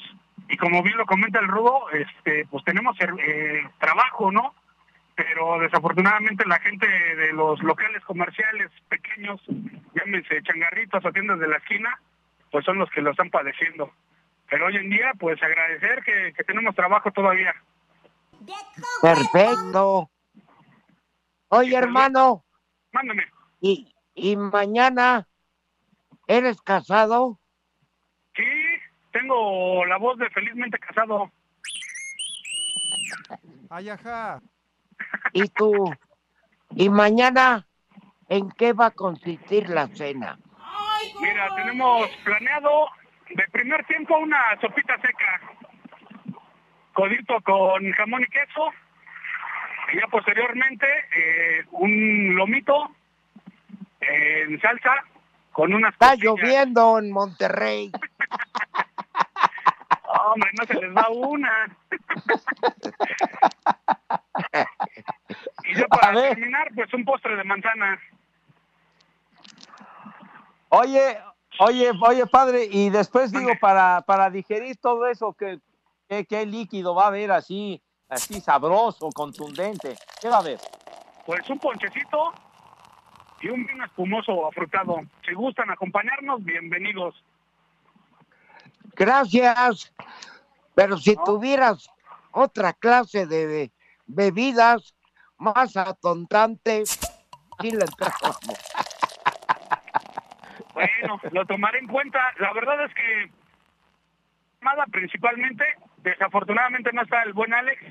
y 0.48 0.56
como 0.56 0.82
bien 0.82 0.96
lo 0.96 1.06
comenta 1.06 1.38
el 1.40 1.48
Rudo, 1.48 1.90
este, 1.90 2.46
pues 2.50 2.64
tenemos 2.64 2.96
eh, 3.00 3.68
trabajo, 3.78 4.30
¿no? 4.30 4.54
Pero 5.14 5.58
desafortunadamente 5.60 6.44
la 6.46 6.58
gente 6.60 6.86
de 6.86 7.32
los 7.32 7.62
locales 7.62 8.04
comerciales 8.04 8.70
pequeños, 8.88 9.40
llámense 9.94 10.42
changarritos 10.42 11.04
o 11.04 11.12
tiendas 11.12 11.38
de 11.38 11.48
la 11.48 11.56
esquina, 11.56 11.98
pues 12.50 12.64
son 12.64 12.78
los 12.78 12.90
que 12.90 13.00
lo 13.00 13.10
están 13.10 13.30
padeciendo. 13.30 13.90
Pero 14.48 14.66
hoy 14.66 14.76
en 14.76 14.90
día, 14.90 15.12
pues 15.18 15.42
agradecer 15.42 16.04
que, 16.04 16.32
que 16.36 16.44
tenemos 16.44 16.74
trabajo 16.74 17.10
todavía. 17.10 17.54
Perfecto. 19.02 20.10
Oye, 21.48 21.76
hermano, 21.76 22.44
Mándame. 22.92 23.24
y, 23.60 23.92
y 24.14 24.36
mañana, 24.36 25.26
¿eres 26.26 26.60
casado? 26.60 27.40
Tengo 29.18 29.86
la 29.86 29.96
voz 29.96 30.18
de 30.18 30.28
felizmente 30.28 30.78
casado. 30.78 31.30
Ay, 33.70 33.88
ajá. 33.88 34.42
¿Y 35.32 35.48
tú? 35.48 35.72
¿Y 36.74 36.90
mañana 36.90 37.66
en 38.28 38.50
qué 38.50 38.74
va 38.74 38.86
a 38.86 38.90
consistir 38.90 39.70
la 39.70 39.86
cena? 39.88 40.38
Mira, 41.18 41.48
tenemos 41.56 42.10
planeado 42.24 42.88
de 43.30 43.42
primer 43.52 43.86
tiempo 43.86 44.18
una 44.18 44.38
sopita 44.60 45.00
seca. 45.00 45.40
Codito 46.92 47.40
con 47.40 47.90
jamón 47.92 48.22
y 48.22 48.26
queso. 48.26 48.68
Y 49.94 49.96
ya 49.98 50.06
posteriormente, 50.08 50.86
eh, 51.16 51.64
un 51.70 52.34
lomito 52.36 52.90
eh, 54.02 54.42
en 54.42 54.60
salsa 54.60 54.92
con 55.52 55.72
unas 55.72 55.94
Está 55.94 56.10
costillas. 56.10 56.34
lloviendo 56.34 56.98
en 56.98 57.10
Monterrey. 57.12 57.90
Hombre, 60.36 60.50
no 60.52 60.66
se 60.66 60.74
les 60.74 60.94
va 60.94 61.08
una. 61.08 61.74
y 65.64 65.74
ya 65.74 65.86
para 65.86 66.12
terminar, 66.12 66.68
pues 66.74 66.92
un 66.92 67.06
postre 67.06 67.36
de 67.36 67.44
manzana. 67.44 67.98
Oye, 70.68 71.18
oye, 71.58 71.90
oye, 72.02 72.26
padre, 72.26 72.68
y 72.70 72.90
después 72.90 73.32
digo, 73.32 73.52
para, 73.58 74.02
para 74.02 74.28
digerir 74.28 74.76
todo 74.76 75.06
eso, 75.06 75.32
¿qué, 75.32 75.58
qué, 76.06 76.26
qué 76.26 76.44
líquido 76.44 76.94
va 76.94 77.04
a 77.04 77.08
haber 77.08 77.32
así, 77.32 77.82
así 78.10 78.42
sabroso, 78.42 79.08
contundente? 79.14 79.96
¿Qué 80.20 80.28
va 80.28 80.36
a 80.36 80.40
haber? 80.40 80.58
Pues 81.24 81.48
un 81.48 81.58
ponchecito 81.58 82.34
y 83.40 83.48
un 83.48 83.64
vino 83.64 83.86
espumoso 83.86 84.46
afrutado. 84.46 85.00
Si 85.26 85.32
gustan 85.32 85.70
acompañarnos, 85.70 86.44
bienvenidos. 86.44 87.14
Gracias. 88.96 89.92
Pero 90.74 90.98
si 90.98 91.16
tuvieras 91.24 91.88
otra 92.32 92.72
clase 92.72 93.26
de 93.26 93.70
bebidas 94.06 94.94
más 95.38 95.76
atontantes, 95.76 96.98
sí 97.60 97.70
le 97.70 97.84
entrábamos. 97.84 98.40
Bueno, 100.76 101.18
lo 101.30 101.46
tomaré 101.46 101.78
en 101.78 101.86
cuenta. 101.86 102.20
La 102.38 102.52
verdad 102.52 102.84
es 102.84 102.92
que 102.92 103.30
nada 104.60 104.84
principalmente, 104.92 105.64
desafortunadamente 106.02 106.92
no 106.92 107.00
está 107.00 107.22
el 107.22 107.32
buen 107.32 107.54
Alex, 107.54 107.82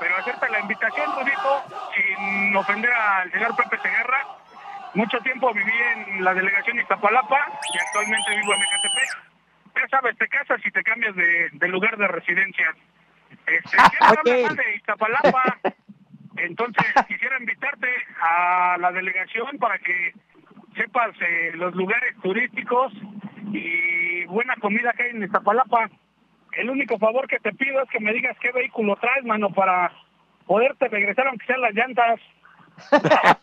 pero 0.00 0.16
acepta 0.16 0.48
la 0.48 0.60
invitación, 0.60 1.12
Rudito, 1.14 1.62
sin 1.94 2.56
ofender 2.56 2.90
al 2.90 3.30
señor 3.32 3.54
Pepe 3.54 3.78
Segarra. 3.82 4.26
Mucho 4.94 5.18
tiempo 5.20 5.52
viví 5.52 5.72
en 5.92 6.24
la 6.24 6.32
delegación 6.32 6.78
Iztapalapa 6.78 7.52
y 7.74 7.78
actualmente 7.78 8.30
vivo 8.30 8.54
en 8.54 8.62
Ecatepec. 8.62 9.35
Ya 9.76 9.88
sabes, 9.88 10.16
te 10.16 10.28
casas 10.28 10.60
y 10.64 10.70
te 10.70 10.82
cambias 10.82 11.14
de, 11.14 11.50
de 11.52 11.68
lugar 11.68 11.96
de 11.96 12.08
residencia. 12.08 12.74
Este, 13.46 13.76
habla 14.00 14.48
mal 14.48 14.56
de 14.56 14.76
Iztapalapa. 14.76 15.58
Entonces, 16.38 16.84
quisiera 17.08 17.38
invitarte 17.38 17.88
a 18.20 18.76
la 18.78 18.92
delegación 18.92 19.58
para 19.58 19.78
que 19.78 20.12
sepas 20.76 21.10
eh, 21.20 21.52
los 21.54 21.74
lugares 21.74 22.14
turísticos 22.22 22.92
y 23.52 24.24
buena 24.26 24.54
comida 24.56 24.92
que 24.92 25.04
hay 25.04 25.10
en 25.10 25.24
Iztapalapa. 25.24 25.90
El 26.52 26.70
único 26.70 26.98
favor 26.98 27.26
que 27.26 27.38
te 27.38 27.52
pido 27.52 27.82
es 27.82 27.90
que 27.90 28.00
me 28.00 28.12
digas 28.12 28.36
qué 28.40 28.52
vehículo 28.52 28.96
traes, 28.96 29.24
mano, 29.24 29.50
para 29.50 29.92
poderte 30.46 30.88
regresar 30.88 31.26
aunque 31.26 31.46
sean 31.46 31.60
las 31.60 31.74
llantas. 31.74 32.20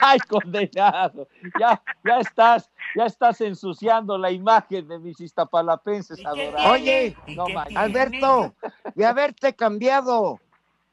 Ay, 0.00 0.18
condenado. 0.28 1.28
Ya, 1.58 1.80
ya 2.04 2.20
estás, 2.20 2.70
ya 2.94 3.06
estás 3.06 3.40
ensuciando 3.40 4.16
la 4.18 4.30
imagen 4.30 4.88
de 4.88 4.98
mis 4.98 5.20
iztapalapenses 5.20 6.24
adorados. 6.24 6.70
Oye, 6.70 7.16
No. 7.28 7.46
Alberto, 7.74 8.54
y 8.94 9.02
haberte 9.02 9.54
cambiado 9.54 10.40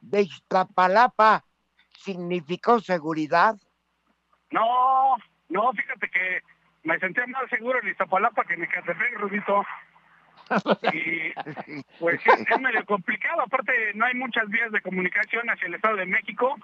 de 0.02 0.24
Iztapalapa 0.24 1.44
significó 1.98 2.80
seguridad. 2.80 3.56
No, 4.52 5.16
no, 5.50 5.72
fíjate 5.74 6.10
que 6.10 6.42
me 6.84 7.00
sentía 7.00 7.26
más 7.28 7.50
seguro 7.50 7.80
en 7.82 7.90
Iztapalapa 7.90 8.44
que 8.44 8.56
en 8.56 8.64
Ecatepec, 8.64 9.18
Rudito. 9.18 9.64
Y 10.92 11.32
pues 12.00 12.22
es 12.26 12.60
medio 12.60 12.86
complicado, 12.86 13.42
aparte 13.42 13.72
no 13.96 14.06
hay 14.06 14.14
muchas 14.14 14.48
vías 14.50 14.72
de 14.72 14.82
comunicación 14.82 15.50
hacia 15.50 15.68
el 15.68 15.76
Estado 15.76 15.96
de 15.96 16.06
México, 16.06 16.56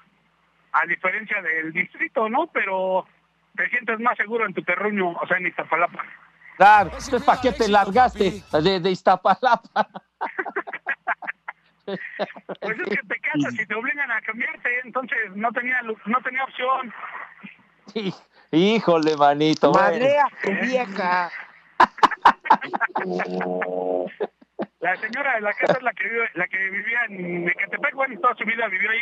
a 0.73 0.85
diferencia 0.85 1.41
del 1.41 1.71
distrito, 1.71 2.27
¿no? 2.29 2.47
Pero 2.47 3.05
te 3.55 3.69
sientes 3.69 3.99
más 3.99 4.17
seguro 4.17 4.45
en 4.45 4.53
tu 4.53 4.61
terruño, 4.63 5.09
o 5.11 5.27
sea, 5.27 5.37
en 5.37 5.47
Iztapalapa. 5.47 6.03
Claro, 6.57 6.85
entonces 6.87 7.23
¿para 7.23 7.39
qué 7.41 7.51
te 7.53 7.67
largaste 7.67 8.43
de, 8.61 8.79
de 8.79 8.91
Iztapalapa? 8.91 9.87
Pues 11.85 12.77
es 12.79 12.85
que 12.89 12.97
te 13.07 13.19
casas 13.19 13.53
y 13.59 13.65
te 13.65 13.73
obligan 13.73 14.11
a 14.11 14.21
cambiarte, 14.21 14.69
entonces 14.83 15.17
no 15.33 15.51
tenía 15.51 15.81
lu- 15.81 15.97
no 16.05 16.19
tenía 16.21 16.43
opción. 16.43 16.93
Híjole, 18.51 19.17
manito. 19.17 19.71
tu 20.43 20.51
vieja. 20.61 21.31
La 24.81 24.95
señora 24.97 25.35
de 25.35 25.41
la 25.41 25.53
casa 25.53 25.73
es 25.77 25.83
la 25.83 25.93
que 25.93 26.07
vive, 26.07 26.29
la 26.35 26.47
que 26.47 26.57
vivía 26.69 26.99
en 27.09 27.49
Ecatepec, 27.49 27.95
bueno, 27.95 28.19
toda 28.21 28.35
su 28.35 28.45
vida 28.45 28.67
vivió 28.67 28.89
ahí 28.91 29.01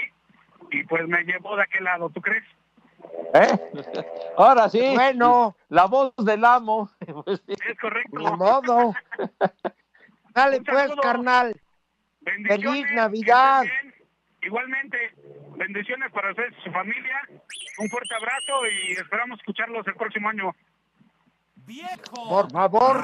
y 0.71 0.83
pues 0.85 1.07
me 1.07 1.23
llevó 1.23 1.55
de 1.55 1.63
aquel 1.63 1.83
lado, 1.83 2.09
¿tú 2.09 2.21
crees? 2.21 2.43
¿Eh? 3.33 3.59
Ahora 4.37 4.69
sí. 4.69 4.93
Bueno. 4.93 5.55
La 5.69 5.85
voz 5.85 6.13
del 6.17 6.43
amo. 6.45 6.89
Pues 7.25 7.41
sí. 7.45 7.53
Es 7.67 7.77
correcto. 7.79 8.17
Ni 8.17 8.25
modo. 8.25 8.93
Dale 10.33 10.61
pues, 10.61 10.91
carnal. 11.01 11.59
Bendiciones, 12.21 12.65
Feliz 12.65 12.95
Navidad. 12.95 13.63
Igualmente, 14.41 14.97
bendiciones 15.57 16.11
para 16.11 16.29
ustedes 16.29 16.53
y 16.59 16.63
su 16.63 16.71
familia. 16.71 17.21
Un 17.79 17.89
fuerte 17.89 18.13
abrazo 18.15 18.67
y 18.67 18.91
esperamos 18.93 19.39
escucharlos 19.39 19.85
el 19.87 19.95
próximo 19.95 20.29
año. 20.29 20.53
Por 22.13 22.49
favor, 22.51 23.03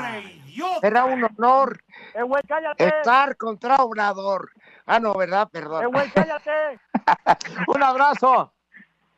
será 0.79 1.03
un 1.03 1.23
honor 1.25 1.83
¡Eh, 2.13 2.23
güey, 2.23 2.41
estar 2.77 3.35
contra 3.35 3.75
Obrador. 3.77 4.51
Ah, 4.85 4.99
no, 4.99 5.13
¿verdad? 5.15 5.49
Perdón. 5.51 5.83
¡Eh, 5.83 5.87
güey, 5.87 6.09
cállate! 6.11 6.79
Un 7.67 7.83
abrazo. 7.83 8.53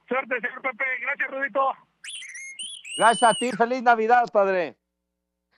Suerte, 0.07 0.35
señor 0.41 0.61
Pepe. 0.61 0.85
Gracias, 1.01 1.31
Rudito. 1.31 1.73
Gracias 2.97 3.31
a 3.31 3.33
ti. 3.33 3.51
Feliz 3.51 3.83
Navidad, 3.83 4.25
padre. 4.31 4.77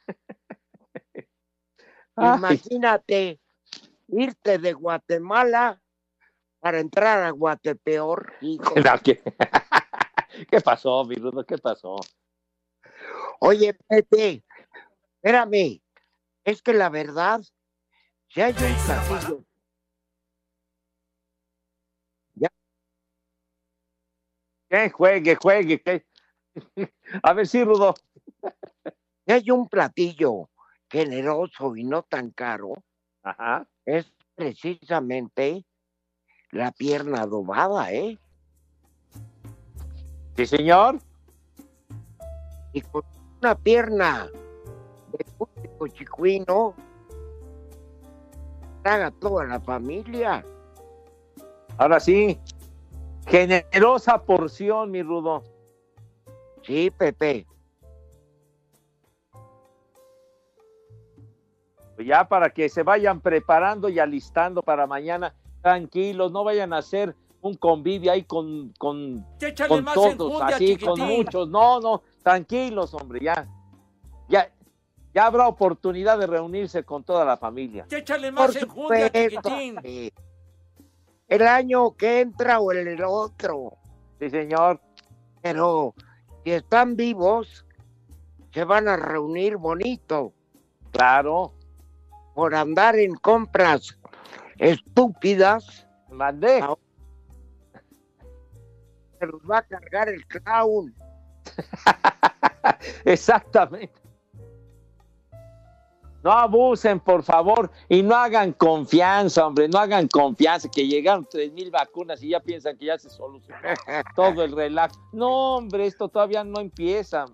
Imagínate 2.18 3.40
irte 4.08 4.58
de 4.58 4.74
Guatemala 4.74 5.82
para 6.60 6.80
entrar 6.80 7.24
a 7.24 7.30
Guatepeor, 7.32 8.34
hijo. 8.42 8.74
¿qué? 9.04 9.22
¿Qué 10.50 10.62
pasó, 10.62 11.04
mi 11.06 11.16
Rudo? 11.16 11.46
¿Qué 11.46 11.58
pasó? 11.58 11.98
Oye, 13.40 13.74
Pepe, 13.88 14.44
espérame, 15.16 15.82
es 16.44 16.62
que 16.62 16.74
la 16.74 16.90
verdad, 16.90 17.42
si 18.28 18.42
hay 18.42 18.54
un 18.54 19.47
¿Qué? 24.70 24.90
Juegue, 24.90 25.36
juegue. 25.36 25.82
¿qué? 25.82 26.06
A 27.24 27.34
ver, 27.34 27.48
sí, 27.48 27.64
Rudo. 27.64 27.96
si 29.26 29.32
hay 29.32 29.50
un 29.52 29.68
platillo 29.68 30.50
generoso 30.90 31.76
y 31.76 31.84
no 31.84 32.04
tan 32.04 32.32
caro, 32.32 32.74
Ajá. 33.24 33.68
es 33.86 34.12
precisamente 34.36 35.66
la 36.52 36.72
pierna 36.72 37.22
adobada, 37.22 37.92
¿eh? 37.92 38.18
Sí, 40.36 40.46
señor. 40.46 41.00
Y 42.74 42.82
con 42.82 43.04
una 43.42 43.56
pierna 43.56 44.30
de 45.12 45.26
público 45.38 45.88
chicuino, 45.88 46.76
traga 48.84 49.12
toda 49.12 49.46
la 49.46 49.60
familia. 49.60 50.46
Ahora 51.78 52.00
sí. 52.00 52.40
Generosa 53.28 54.24
porción, 54.24 54.92
mi 54.92 55.04
Rudo. 55.04 55.44
Sí, 56.63 56.92
Pepe. 56.92 57.46
Ya 61.98 62.28
para 62.28 62.50
que 62.52 62.70
se 62.70 62.84
vayan 62.84 63.22
preparando 63.22 63.90
y 63.90 64.00
alistando 64.00 64.62
para 64.62 64.88
mañana. 64.88 65.34
Tranquilos, 65.62 66.32
no 66.32 66.44
vayan 66.44 66.72
a 66.72 66.78
hacer 66.78 67.16
un 67.42 67.56
convivio 67.56 68.12
ahí 68.12 68.23
con, 68.23 68.73
con, 68.78 69.25
con 69.67 69.86
todos, 69.86 70.13
enjundia, 70.13 70.56
así, 70.56 70.78
con 70.78 71.00
muchos. 71.00 71.50
No, 71.50 71.80
no, 71.80 72.04
tranquilos, 72.23 72.94
hombre, 72.94 73.19
ya. 73.21 73.48
Ya, 74.30 74.52
ya 75.13 75.25
habrá 75.25 75.48
oportunidad 75.48 76.19
de 76.19 76.28
reunirse 76.28 76.84
con 76.84 77.04
toda 77.04 77.25
la 77.25 77.38
familia. 77.38 77.88
Échale 77.90 78.32
Por 78.32 78.48
más 78.48 78.56
enjundia, 78.56 79.08
supuesto. 79.08 79.50
chiquitín. 79.50 80.12
El 81.28 81.42
año 81.46 81.96
que 81.96 82.21
entra 82.21 82.60
o 82.60 82.71
el 82.71 83.02
otro. 83.04 83.78
Sí, 84.19 84.30
señor. 84.30 84.80
Pero 85.42 85.94
si 86.44 86.52
están 86.52 86.96
vivos, 86.96 87.65
se 88.54 88.63
van 88.63 88.88
a 88.88 88.96
reunir 88.96 89.58
bonito 89.58 90.34
Claro. 90.92 91.54
por 92.34 92.56
andar 92.56 92.96
en 92.96 93.13
compras 93.15 93.98
estúpidas. 94.58 95.88
Mandé. 96.10 96.63
Se 99.19 99.25
los 99.25 99.42
va 99.42 99.60
a 99.60 99.63
cargar 99.63 100.10
el 100.10 100.25
clown. 100.28 100.94
Exactamente. 103.06 104.07
No 106.24 106.32
abusen, 106.32 107.00
por 107.00 107.24
favor, 107.24 107.72
y 107.88 108.02
no 108.02 108.15
hagan 108.15 108.52
confianza, 108.54 109.46
hombre, 109.46 109.68
no 109.68 109.78
hagan 109.78 110.08
confianza, 110.08 110.70
que 110.70 110.88
llegaron 110.88 111.28
tres 111.30 111.54
mil 111.54 111.70
vacunas 111.70 112.22
y 112.24 112.30
ya 112.30 112.40
piensan 112.40 112.78
que 112.78 112.86
ya 112.86 112.98
se 112.98 113.10
solucionó 113.10 113.60
todo 114.15 114.44
el 114.44 114.52
relax. 114.52 115.00
No, 115.13 115.58
hombre, 115.58 115.86
esto 115.86 116.10
todavía 116.10 116.44
no 116.44 116.60
empieza. 116.60 117.26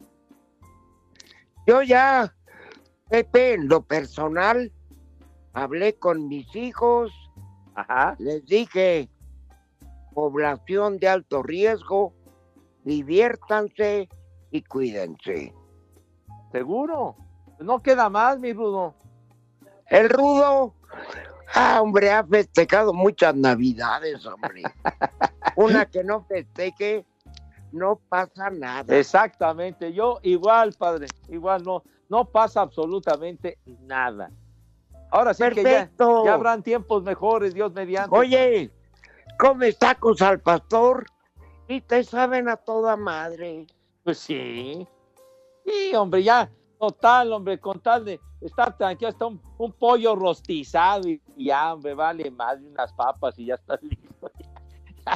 Yo 1.66 1.82
ya, 1.82 2.36
Pepe, 3.10 3.54
en 3.54 3.70
lo 3.70 3.82
personal, 3.82 4.72
hablé 5.54 5.96
con 5.96 6.28
mis 6.28 6.54
hijos, 6.56 7.12
les 8.20 8.46
dije, 8.46 9.10
población 10.14 11.00
de 11.00 11.08
alto 11.08 11.42
riesgo, 11.42 12.14
diviértanse 12.84 14.10
y 14.52 14.62
cuídense. 14.64 15.54
Seguro. 16.52 17.16
No 17.64 17.82
queda 17.82 18.10
más, 18.10 18.40
mi 18.40 18.54
Rudo. 18.54 18.94
El 19.88 20.10
Rudo, 20.10 20.74
ah, 21.54 21.82
hombre, 21.82 22.12
ha 22.12 22.24
festejado 22.24 22.94
muchas 22.94 23.36
navidades, 23.36 24.26
hombre. 24.26 24.64
Una 25.56 25.86
que 25.86 26.04
no 26.04 26.26
festeje, 26.26 27.06
no 27.72 28.00
pasa 28.10 28.50
nada. 28.50 28.98
Exactamente, 28.98 29.94
yo 29.94 30.20
igual, 30.24 30.74
padre, 30.74 31.08
igual 31.30 31.64
no, 31.64 31.84
no 32.10 32.26
pasa 32.26 32.62
absolutamente 32.62 33.58
nada. 33.66 34.30
Ahora 35.12 35.34
sí 35.34 35.44
que 35.44 35.64
ya, 35.64 35.70
Perfecto. 35.70 36.26
ya 36.26 36.34
habrán 36.34 36.64
tiempos 36.64 37.04
mejores, 37.04 37.54
Dios 37.54 37.72
mediante. 37.72 38.16
Oye, 38.16 38.72
comes 39.38 39.78
tacos 39.78 40.22
al 40.22 40.40
pastor 40.40 41.06
y 41.68 41.82
te 41.82 42.04
saben 42.04 42.50
a 42.50 42.58
toda 42.58 42.98
madre. 42.98 43.68
Pues 44.04 44.18
sí. 44.18 44.88
Sí, 45.66 45.96
hombre, 45.96 46.24
ya, 46.24 46.50
total, 46.88 47.32
hombre, 47.32 47.60
con 47.60 47.80
tal 47.80 48.04
de 48.04 48.20
estar 48.42 48.76
tranquilo, 48.76 49.08
hasta 49.10 49.26
un, 49.26 49.42
un 49.58 49.72
pollo 49.72 50.16
rostizado 50.16 51.08
y, 51.08 51.22
y 51.38 51.46
ya, 51.46 51.74
hombre, 51.74 51.94
vale 51.94 52.30
más 52.30 52.60
de 52.62 52.68
unas 52.68 52.92
papas 52.92 53.40
y 53.40 53.46
ya 53.46 53.56
está 53.56 53.80
listo. 53.82 54.32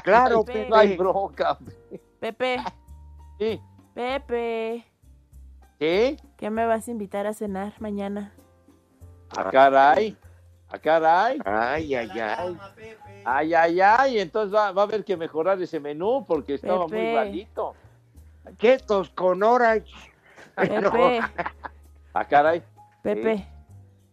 Claro, 0.04 0.46
no 0.70 0.76
hay 0.76 0.96
bronca, 0.96 1.54
hombre. 1.54 1.76
Pepe. 2.20 2.58
Sí. 3.40 3.62
Pepe. 3.94 4.84
¿Sí? 5.80 6.18
¿Qué 6.38 6.50
me 6.50 6.66
vas 6.66 6.88
a 6.88 6.92
invitar 6.92 7.28
a 7.28 7.34
cenar 7.34 7.74
mañana? 7.80 8.34
A 9.38 9.52
caray. 9.52 10.18
A 10.70 10.80
caray. 10.80 11.38
Ay, 11.46 11.94
ay, 11.94 12.10
ay. 12.20 12.58
Ay, 13.24 13.54
ay, 13.54 13.80
ay. 13.80 14.20
Entonces 14.20 14.52
va, 14.56 14.72
va 14.72 14.82
a 14.82 14.86
haber 14.86 15.06
que 15.06 15.16
mejorar 15.16 15.62
ese 15.62 15.80
menú 15.80 16.26
porque 16.28 16.56
estaba 16.56 16.88
muy 16.88 16.98
Pepe. 16.98 17.14
malito. 17.14 17.76
Quesos 18.58 19.12
con 19.12 19.44
orange. 19.44 19.94
Pepe. 20.58 21.20
A 22.14 22.26
caray. 22.26 22.64
Pepe. 23.04 23.48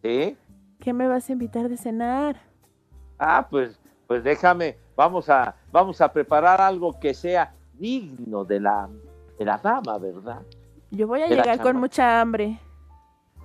¿Sí? 0.01 0.37
¿Qué 0.79 0.93
me 0.93 1.07
vas 1.07 1.27
a 1.29 1.31
invitar 1.33 1.67
de 1.67 1.77
cenar? 1.77 2.39
Ah, 3.17 3.47
pues, 3.49 3.79
pues 4.07 4.23
déjame, 4.23 4.77
vamos 4.95 5.29
a, 5.29 5.55
vamos 5.71 5.99
a 6.01 6.11
preparar 6.13 6.61
algo 6.61 6.97
que 6.99 7.13
sea 7.13 7.53
digno 7.73 8.43
de 8.45 8.59
la, 8.59 8.87
de 9.39 9.45
la 9.45 9.57
dama, 9.57 9.97
¿verdad? 9.97 10.41
Yo 10.91 11.07
voy 11.07 11.21
a 11.21 11.27
De 11.27 11.35
llegar 11.35 11.59
con 11.61 11.77
mucha 11.77 12.21
hambre. 12.21 12.59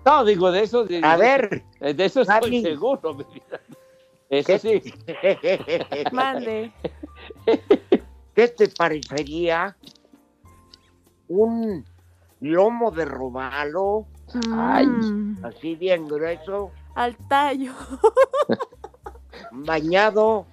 No, 0.05 0.25
digo 0.25 0.51
de 0.53 0.63
eso. 0.63 0.85
De, 0.85 1.01
A 1.03 1.17
de- 1.17 1.23
ver, 1.23 1.95
de 1.97 2.05
eso 2.05 2.21
estoy 2.23 2.63
seguro. 2.63 3.15
mi 3.15 3.25
vida. 3.25 3.61
Eso 4.29 4.59
sí. 4.59 4.83
Mande. 6.13 6.71
¿Qué 8.35 8.49
te 8.49 8.69
parecería 8.69 9.77
un 11.29 11.85
lomo 12.41 12.91
de 12.91 13.05
robalo? 13.05 14.07
Ay. 14.53 14.87
Mm, 14.87 15.45
Así 15.45 15.75
bien 15.77 16.07
grueso, 16.09 16.71
al 16.95 17.17
tallo. 17.29 17.73
bañado 19.53 20.47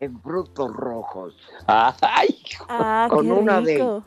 en 0.00 0.20
frutos 0.22 0.72
rojos, 0.74 1.34
Ay, 1.66 2.42
Ah, 2.68 3.06
Con 3.10 3.30
una 3.30 3.60
de- 3.60 4.02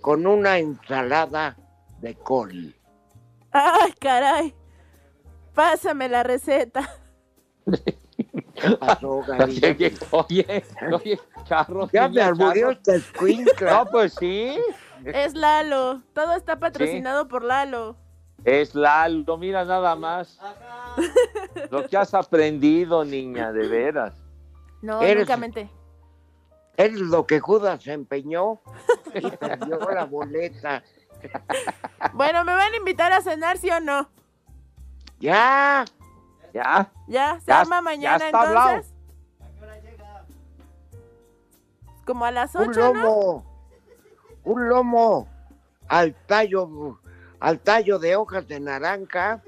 con 0.00 0.26
una 0.26 0.58
ensalada 0.58 1.56
de 2.00 2.14
col. 2.14 2.74
Ay, 3.52 3.92
caray. 4.00 4.54
Pásame 5.54 6.08
la 6.08 6.22
receta. 6.22 6.88
¿Qué 8.54 8.70
pasó, 8.78 9.22
oye, 9.38 9.94
oye, 10.92 11.20
charro. 11.44 11.88
Ya 11.92 12.08
me 12.08 12.14
charro. 12.16 12.70
este. 12.70 13.02
No, 13.64 13.86
pues 13.90 14.14
sí. 14.14 14.58
Es 15.14 15.34
Lalo. 15.34 16.02
Todo 16.14 16.34
está 16.36 16.58
patrocinado 16.58 17.28
por 17.28 17.44
Lalo. 17.44 17.96
Es 18.44 18.74
Lalo, 18.74 19.36
mira 19.36 19.64
nada 19.64 19.96
más. 19.96 20.38
Lo 21.70 21.86
que 21.86 21.96
has 21.96 22.14
aprendido, 22.14 23.04
niña, 23.04 23.52
de 23.52 23.66
veras. 23.68 24.14
No, 24.82 25.02
Eres- 25.02 25.20
nunca 25.26 25.36
menté. 25.36 25.70
Es 26.76 26.92
lo 26.92 27.26
que 27.26 27.40
Judas 27.40 27.82
se 27.82 27.92
empeñó 27.92 28.60
y 29.14 29.28
perdió 29.30 29.78
la 29.90 30.04
boleta. 30.04 30.82
Bueno, 32.12 32.44
¿me 32.44 32.54
van 32.54 32.72
a 32.72 32.76
invitar 32.76 33.12
a 33.12 33.20
cenar, 33.20 33.58
sí 33.58 33.68
o 33.70 33.80
no? 33.80 34.08
Ya, 35.18 35.84
Ya, 36.54 36.92
¿Ya? 37.08 37.40
¿Se 37.40 37.46
Ya- 37.48 37.60
arma 37.60 37.76
ya 37.78 37.82
mañana 37.82 38.26
está 38.26 38.40
hablado. 38.40 38.68
entonces? 38.76 38.94
Como 42.06 42.24
a 42.24 42.30
las 42.30 42.54
un 42.54 42.68
8, 42.70 42.94
¿no? 42.94 43.44
Un 44.48 44.68
lomo 44.68 45.28
al 45.88 46.14
tallo, 46.26 46.98
al 47.40 47.58
tallo 47.60 47.98
de 47.98 48.16
hojas 48.16 48.48
de 48.48 48.60
naranja, 48.60 49.42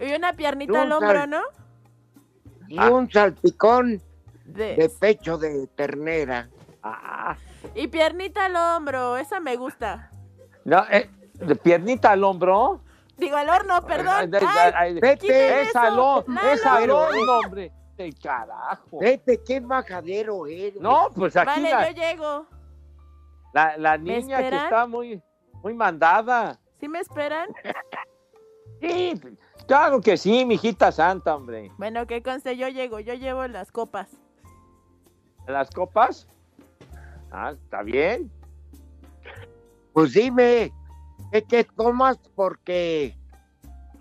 Y 0.00 0.12
una 0.14 0.32
piernita 0.34 0.72
Un 0.72 0.78
al 0.80 0.92
hombro, 0.92 1.26
¿no? 1.26 1.42
y 2.68 2.76
Ah. 2.78 2.90
un 2.90 3.10
salpicón 3.10 4.02
De- 4.44 4.76
de 4.76 4.88
pecho 4.90 5.38
de 5.38 5.66
ternera. 5.68 6.48
Ah, 6.82 7.36
Y 7.74 7.86
piernita 7.88 8.44
al 8.46 8.56
hombro, 8.56 9.16
esa 9.16 9.40
me 9.40 9.56
gusta. 9.56 10.10
no, 10.64 10.84
eh, 10.90 11.08
de 11.34 11.56
piernita 11.56 12.10
al 12.10 12.24
hombro. 12.24 12.80
Digo, 13.16 13.36
al 13.36 13.48
horno, 13.48 13.80
perdón. 13.86 14.14
Ay, 14.16 14.30
Ay, 14.42 14.72
ay, 14.76 14.94
Pepe, 15.00 15.18
quiten 15.18 15.58
es 15.60 15.74
Lalo. 15.74 16.24
es 16.52 16.66
alón, 16.66 17.28
hombre. 17.28 17.72
El 17.96 18.18
carajo. 18.18 18.98
Pepe, 18.98 19.40
qué 19.44 19.60
majadero 19.60 20.46
eres. 20.46 20.80
No, 20.80 21.08
pues 21.14 21.36
aquí 21.36 21.62
Vale, 21.62 21.70
la, 21.70 21.90
yo 21.90 21.96
llego. 22.02 22.46
la, 23.52 23.76
la 23.76 23.98
¿Me 23.98 24.20
niña 24.20 24.38
que 24.38 24.44
esperan? 24.44 24.64
está 24.64 24.86
muy, 24.86 25.22
muy 25.62 25.74
mandada. 25.74 26.58
¿Sí 26.80 26.88
me 26.88 26.98
esperan? 27.00 27.48
Sí, 28.80 29.14
claro 29.66 30.00
que 30.00 30.16
sí, 30.16 30.44
mijita 30.44 30.90
santa, 30.92 31.36
hombre. 31.36 31.70
Bueno, 31.78 32.06
que 32.06 32.22
conste, 32.22 32.56
yo 32.56 32.68
llego, 32.68 33.00
yo 33.00 33.14
llevo 33.14 33.46
las 33.46 33.70
copas. 33.70 34.08
¿Las 35.46 35.70
copas? 35.70 36.26
Ah, 37.30 37.52
está 37.52 37.82
bien. 37.82 38.30
Pues 39.92 40.12
dime, 40.12 40.72
¿qué 41.32 41.42
te 41.42 41.64
tomas? 41.64 42.18
Porque 42.34 43.16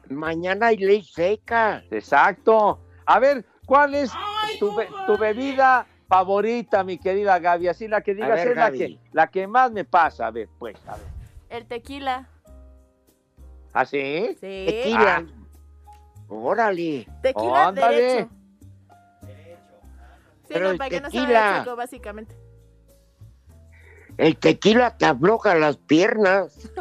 mañana 0.09 0.67
hay 0.67 0.77
ley 0.77 1.03
seca. 1.03 1.83
Exacto. 1.91 2.79
A 3.05 3.19
ver, 3.19 3.45
¿cuál 3.65 3.95
es 3.95 4.11
tu, 4.59 4.75
be- 4.75 4.89
tu 5.07 5.17
bebida 5.17 5.85
favorita, 6.07 6.83
mi 6.83 6.97
querida 6.97 7.39
Gaby? 7.39 7.67
Así 7.69 7.87
la 7.87 8.01
que 8.01 8.13
digas 8.13 8.31
ver, 8.35 8.47
es 8.49 8.55
la 8.55 8.71
que, 8.71 8.99
la 9.11 9.27
que 9.27 9.47
más 9.47 9.71
me 9.71 9.85
pasa. 9.85 10.27
A 10.27 10.31
ver, 10.31 10.49
pues, 10.59 10.75
a 10.87 10.95
ver. 10.97 11.05
El 11.49 11.65
tequila. 11.67 12.27
¿Ah, 13.73 13.85
sí? 13.85 14.35
Sí. 14.39 14.65
Tequila. 14.67 15.25
Órale. 16.29 17.07
Tequila 17.21 17.67
Ándale. 17.67 17.95
derecho. 18.01 18.29
Sí, 19.21 20.49
Pero 20.49 20.65
no, 20.65 20.71
el 20.71 20.77
para 20.77 20.89
que 20.89 21.01
no 21.01 21.09
se 21.09 21.17
tequila. 21.17 21.39
vaya 21.41 21.63
chueco, 21.63 21.75
básicamente. 21.75 22.35
El 24.17 24.37
tequila 24.37 24.95
te 24.97 25.05
afloja 25.05 25.55
las 25.55 25.77
piernas. 25.77 26.69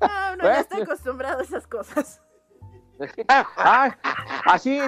No, 0.00 0.36
no, 0.36 0.44
ya 0.44 0.60
está 0.60 0.78
acostumbrado 0.78 1.40
a 1.40 1.42
esas 1.42 1.66
cosas. 1.66 2.20
Ah, 3.28 3.96
así, 4.46 4.80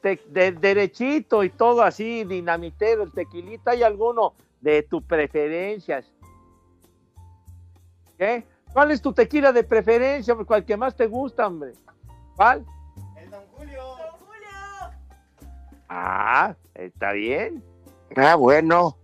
te- 0.00 0.20
de, 0.28 0.52
derechito 0.52 1.42
y 1.44 1.50
todo 1.50 1.82
así, 1.82 2.24
dinamitero, 2.24 3.02
el 3.02 3.12
tequilita. 3.12 3.72
¿Hay 3.72 3.82
alguno 3.82 4.34
de 4.60 4.82
tu 4.82 5.02
preferencias? 5.02 6.06
¿Qué? 8.18 8.44
¿Cuál 8.72 8.90
es 8.90 9.00
tu 9.00 9.12
tequila 9.12 9.52
de 9.52 9.64
preferencia? 9.64 10.34
¿Cuál 10.46 10.64
que 10.64 10.76
más 10.76 10.94
te 10.96 11.06
gusta, 11.06 11.46
hombre? 11.46 11.72
¿Cuál? 12.36 12.64
Ah, 15.88 16.56
está 16.74 17.12
bien. 17.12 17.62
Ah, 18.16 18.34
bueno. 18.34 18.96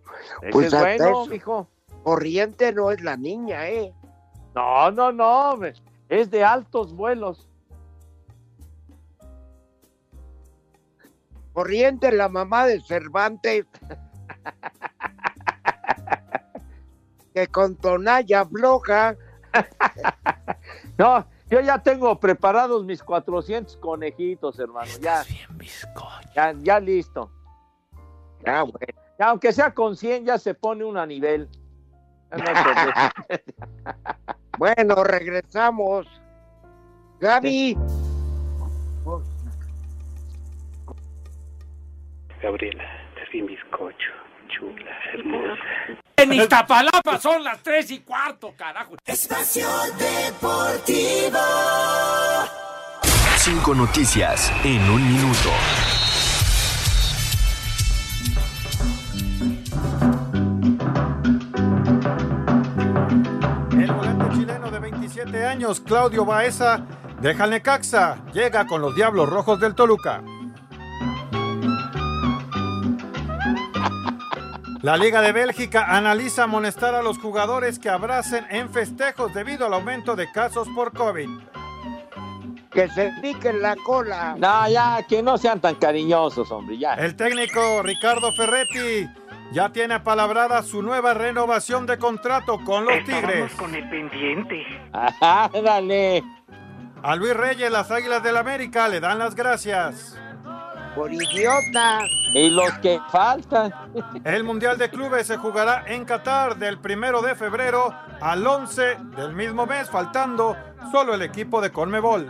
Ese 0.42 0.50
Pues 0.52 0.72
es 0.72 0.78
bueno, 0.78 1.26
mijo. 1.26 1.68
Corriente 2.02 2.72
no 2.72 2.90
es 2.90 3.00
la 3.02 3.16
niña, 3.16 3.68
¿eh? 3.68 3.92
No, 4.54 4.90
no, 4.90 5.12
no, 5.12 5.50
hombre. 5.50 5.74
Es 6.08 6.30
de 6.30 6.42
altos 6.42 6.94
vuelos. 6.94 7.46
Corriente, 11.60 12.10
la 12.10 12.30
mamá 12.30 12.64
de 12.64 12.80
Cervantes. 12.80 13.66
que 17.34 17.46
con 17.48 17.76
tonalla 17.76 18.46
floja. 18.46 19.14
No, 20.96 21.26
yo 21.50 21.60
ya 21.60 21.82
tengo 21.82 22.18
preparados 22.18 22.86
mis 22.86 23.02
400 23.02 23.76
conejitos, 23.76 24.58
hermano. 24.58 24.90
Ya, 25.02 25.22
ya, 26.34 26.54
ya 26.62 26.80
listo. 26.80 27.30
Bueno. 28.42 28.72
Ya, 29.18 29.26
aunque 29.28 29.52
sea 29.52 29.74
con 29.74 29.98
100, 29.98 30.24
ya 30.24 30.38
se 30.38 30.54
pone 30.54 30.82
uno 30.82 30.98
a 30.98 31.04
nivel. 31.06 31.46
Ya. 32.34 33.12
Bueno, 34.58 35.04
regresamos. 35.04 36.06
Gaby, 37.18 37.78
Gabriela, 42.42 42.84
te 43.14 43.20
di 43.30 43.42
bizcocho, 43.42 44.12
chula, 44.48 44.90
hermosa. 45.12 45.62
En 46.16 46.32
Iztapalapa 46.32 47.18
son 47.18 47.44
las 47.44 47.62
tres 47.62 47.90
y 47.90 48.00
cuarto, 48.00 48.54
carajo. 48.56 48.96
Espacio 49.04 49.68
Deportivo. 49.98 51.38
Cinco 53.36 53.74
noticias 53.74 54.50
en 54.64 54.80
un 54.90 55.06
minuto. 55.06 55.50
El 63.72 63.92
volante 63.92 64.36
chileno 64.36 64.70
de 64.70 64.78
27 64.78 65.46
años, 65.46 65.80
Claudio 65.80 66.24
Baeza, 66.24 66.86
deja 67.20 67.44
el 67.44 67.50
Necaxa. 67.50 68.24
Llega 68.32 68.66
con 68.66 68.80
los 68.80 68.94
Diablos 68.94 69.28
Rojos 69.28 69.60
del 69.60 69.74
Toluca. 69.74 70.22
La 74.82 74.96
Liga 74.96 75.20
de 75.20 75.32
Bélgica 75.32 75.94
analiza 75.94 76.44
amonestar 76.44 76.94
a 76.94 77.02
los 77.02 77.18
jugadores 77.18 77.78
que 77.78 77.90
abracen 77.90 78.46
en 78.50 78.70
festejos 78.70 79.34
debido 79.34 79.66
al 79.66 79.74
aumento 79.74 80.16
de 80.16 80.30
casos 80.32 80.68
por 80.74 80.92
COVID. 80.94 81.28
que 82.70 82.88
se 82.88 83.12
piquen 83.20 83.60
la 83.60 83.74
cola. 83.76 84.36
No, 84.38 84.68
ya, 84.70 85.04
que 85.08 85.22
no 85.22 85.36
sean 85.36 85.60
tan 85.60 85.74
cariñosos, 85.74 86.50
hombre, 86.52 86.78
ya. 86.78 86.94
El 86.94 87.16
técnico 87.16 87.82
Ricardo 87.82 88.32
Ferretti 88.32 89.08
ya 89.52 89.70
tiene 89.70 89.94
apalabrada 89.94 90.62
su 90.62 90.80
nueva 90.80 91.12
renovación 91.12 91.84
de 91.86 91.98
contrato 91.98 92.58
con 92.64 92.84
los 92.84 93.04
Tigres. 93.04 93.52
con 93.54 93.74
el 93.74 93.88
pendiente. 93.90 94.64
Ajá, 94.92 95.50
dale. 95.62 96.22
A 97.02 97.16
Luis 97.16 97.34
Reyes, 97.34 97.70
las 97.72 97.90
Águilas 97.90 98.22
del 98.22 98.36
América 98.36 98.86
le 98.88 99.00
dan 99.00 99.18
las 99.18 99.34
gracias. 99.34 100.16
Por 100.94 101.12
idiota. 101.12 102.00
Y 102.34 102.50
los 102.50 102.72
que 102.78 103.00
faltan. 103.10 103.72
El 104.24 104.44
Mundial 104.44 104.78
de 104.78 104.90
Clubes 104.90 105.26
se 105.26 105.36
jugará 105.36 105.84
en 105.86 106.04
Qatar 106.04 106.56
del 106.56 106.78
primero 106.78 107.22
de 107.22 107.34
febrero 107.34 107.94
al 108.20 108.46
11 108.46 108.96
del 109.16 109.34
mismo 109.34 109.66
mes, 109.66 109.88
faltando 109.88 110.56
solo 110.90 111.14
el 111.14 111.22
equipo 111.22 111.60
de 111.60 111.70
Conmebol. 111.70 112.26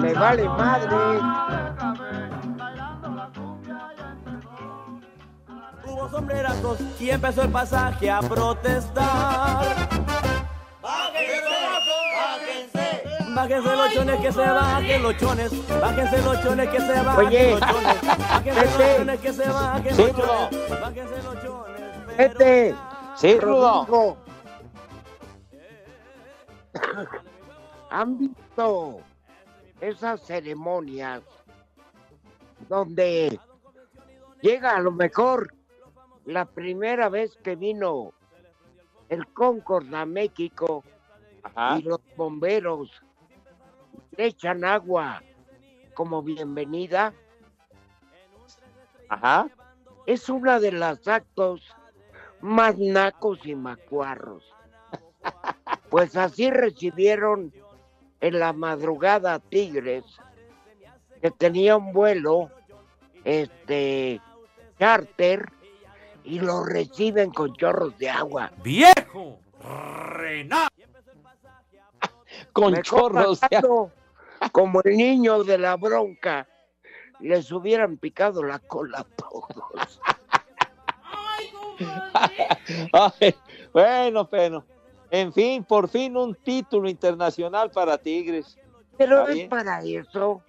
Me 0.00 0.14
vale 0.14 0.48
madre. 0.48 1.20
Hubo 5.86 6.08
sombrerazos 6.08 6.78
y 6.98 7.10
empezó 7.10 7.42
el 7.42 7.50
pasaje 7.50 8.10
a 8.10 8.20
protestar. 8.20 9.64
Bájense 13.44 13.76
los 13.76 13.92
chones 13.92 14.20
que 14.20 14.32
se 14.32 14.40
bajen 14.40 15.02
los 15.02 15.16
chones. 15.18 15.68
Bájense 15.68 16.22
los 16.22 16.42
chones 16.42 16.68
que 16.70 16.80
se 16.80 17.02
bajen 17.02 17.26
Oye, 17.26 17.50
los 17.50 17.60
chones. 17.68 18.02
Bájense 18.06 18.64
los 18.64 18.96
chones 18.96 19.20
que 19.20 19.32
se 19.34 19.48
bajen 19.50 19.94
Sí, 19.94 20.02
los 20.02 20.16
chones. 20.16 20.80
Bájense 20.80 21.22
los 21.22 21.42
chones. 21.42 22.16
Vete. 22.16 22.74
Sí, 23.16 23.38
Rudo. 23.38 23.84
Rodrigo. 23.84 24.16
¿Han 27.90 28.18
visto 28.18 29.00
esas 29.78 30.22
ceremonias 30.22 31.20
donde 32.70 33.38
llega 34.40 34.70
a 34.74 34.80
lo 34.80 34.90
mejor 34.90 35.52
la 36.24 36.46
primera 36.46 37.10
vez 37.10 37.36
que 37.44 37.56
vino 37.56 38.14
el 39.10 39.26
Concord 39.34 39.94
a 39.94 40.06
México 40.06 40.82
Ajá. 41.42 41.78
y 41.78 41.82
los 41.82 42.00
bomberos 42.16 42.90
le 44.16 44.26
echan 44.26 44.64
agua 44.64 45.22
como 45.94 46.22
bienvenida? 46.22 47.12
Ajá. 49.08 49.48
Es 50.06 50.28
una 50.28 50.58
de 50.60 50.72
las 50.72 51.06
actos 51.08 51.62
más 52.40 52.76
nacos 52.78 53.38
y 53.44 53.54
macuarros. 53.54 54.44
Pues 55.90 56.16
así 56.16 56.50
recibieron 56.50 57.52
en 58.20 58.40
la 58.40 58.52
madrugada 58.52 59.34
a 59.34 59.38
Tigres, 59.38 60.04
que 61.22 61.30
tenía 61.30 61.76
un 61.76 61.92
vuelo, 61.92 62.50
este, 63.22 64.20
charter, 64.76 65.52
y 66.24 66.40
lo 66.40 66.64
reciben 66.64 67.30
con 67.30 67.54
chorros 67.54 67.96
de 67.98 68.10
agua. 68.10 68.50
¡Viejo! 68.64 69.38
¡Renato! 69.62 70.74
Con 72.52 72.82
chorros. 72.82 73.40
de 73.40 73.46
bajando, 73.50 73.92
Como 74.54 74.80
el 74.84 74.96
niño 74.96 75.42
de 75.42 75.58
la 75.58 75.74
bronca, 75.76 76.46
les 77.18 77.50
hubieran 77.50 77.96
picado 77.96 78.40
la 78.44 78.60
cola 78.60 79.00
a 79.00 79.04
todos. 79.04 80.00
Ay, 82.92 83.34
bueno, 83.72 84.30
pero. 84.30 84.64
En 85.10 85.32
fin, 85.32 85.64
por 85.64 85.88
fin 85.88 86.16
un 86.16 86.36
título 86.36 86.88
internacional 86.88 87.72
para 87.72 87.98
Tigres. 87.98 88.56
Pero 88.96 89.26
es 89.26 89.48
para 89.48 89.82
eso. 89.82 90.40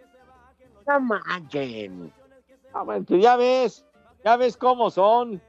No 0.86 1.00
manchen. 1.00 2.14
Ah, 2.74 2.84
bueno, 2.84 3.06
pues 3.08 3.24
ya 3.24 3.36
ves, 3.38 3.84
ya 4.24 4.38
ves 4.38 4.56
cómo 4.56 4.92
son. 4.92 5.42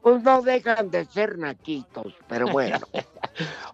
Pues 0.00 0.22
no 0.22 0.42
dejan 0.42 0.92
de 0.92 1.06
ser 1.06 1.38
naquitos, 1.38 2.14
pero 2.28 2.46
bueno. 2.46 2.78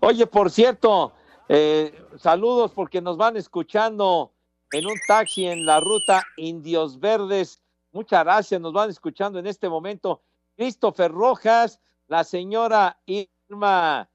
Oye, 0.00 0.26
por 0.26 0.50
cierto, 0.50 1.12
eh, 1.48 1.94
saludos 2.18 2.72
porque 2.72 3.00
nos 3.00 3.16
van 3.16 3.36
escuchando 3.36 4.32
en 4.72 4.86
un 4.86 4.98
taxi 5.06 5.46
en 5.46 5.66
la 5.66 5.80
ruta 5.80 6.24
Indios 6.36 6.98
Verdes. 6.98 7.62
Muchas 7.92 8.24
gracias, 8.24 8.60
nos 8.60 8.72
van 8.72 8.90
escuchando 8.90 9.38
en 9.38 9.46
este 9.46 9.68
momento 9.68 10.22
Christopher 10.56 11.12
Rojas, 11.12 11.80
la 12.08 12.24
señora 12.24 12.98
Irma, 13.06 14.08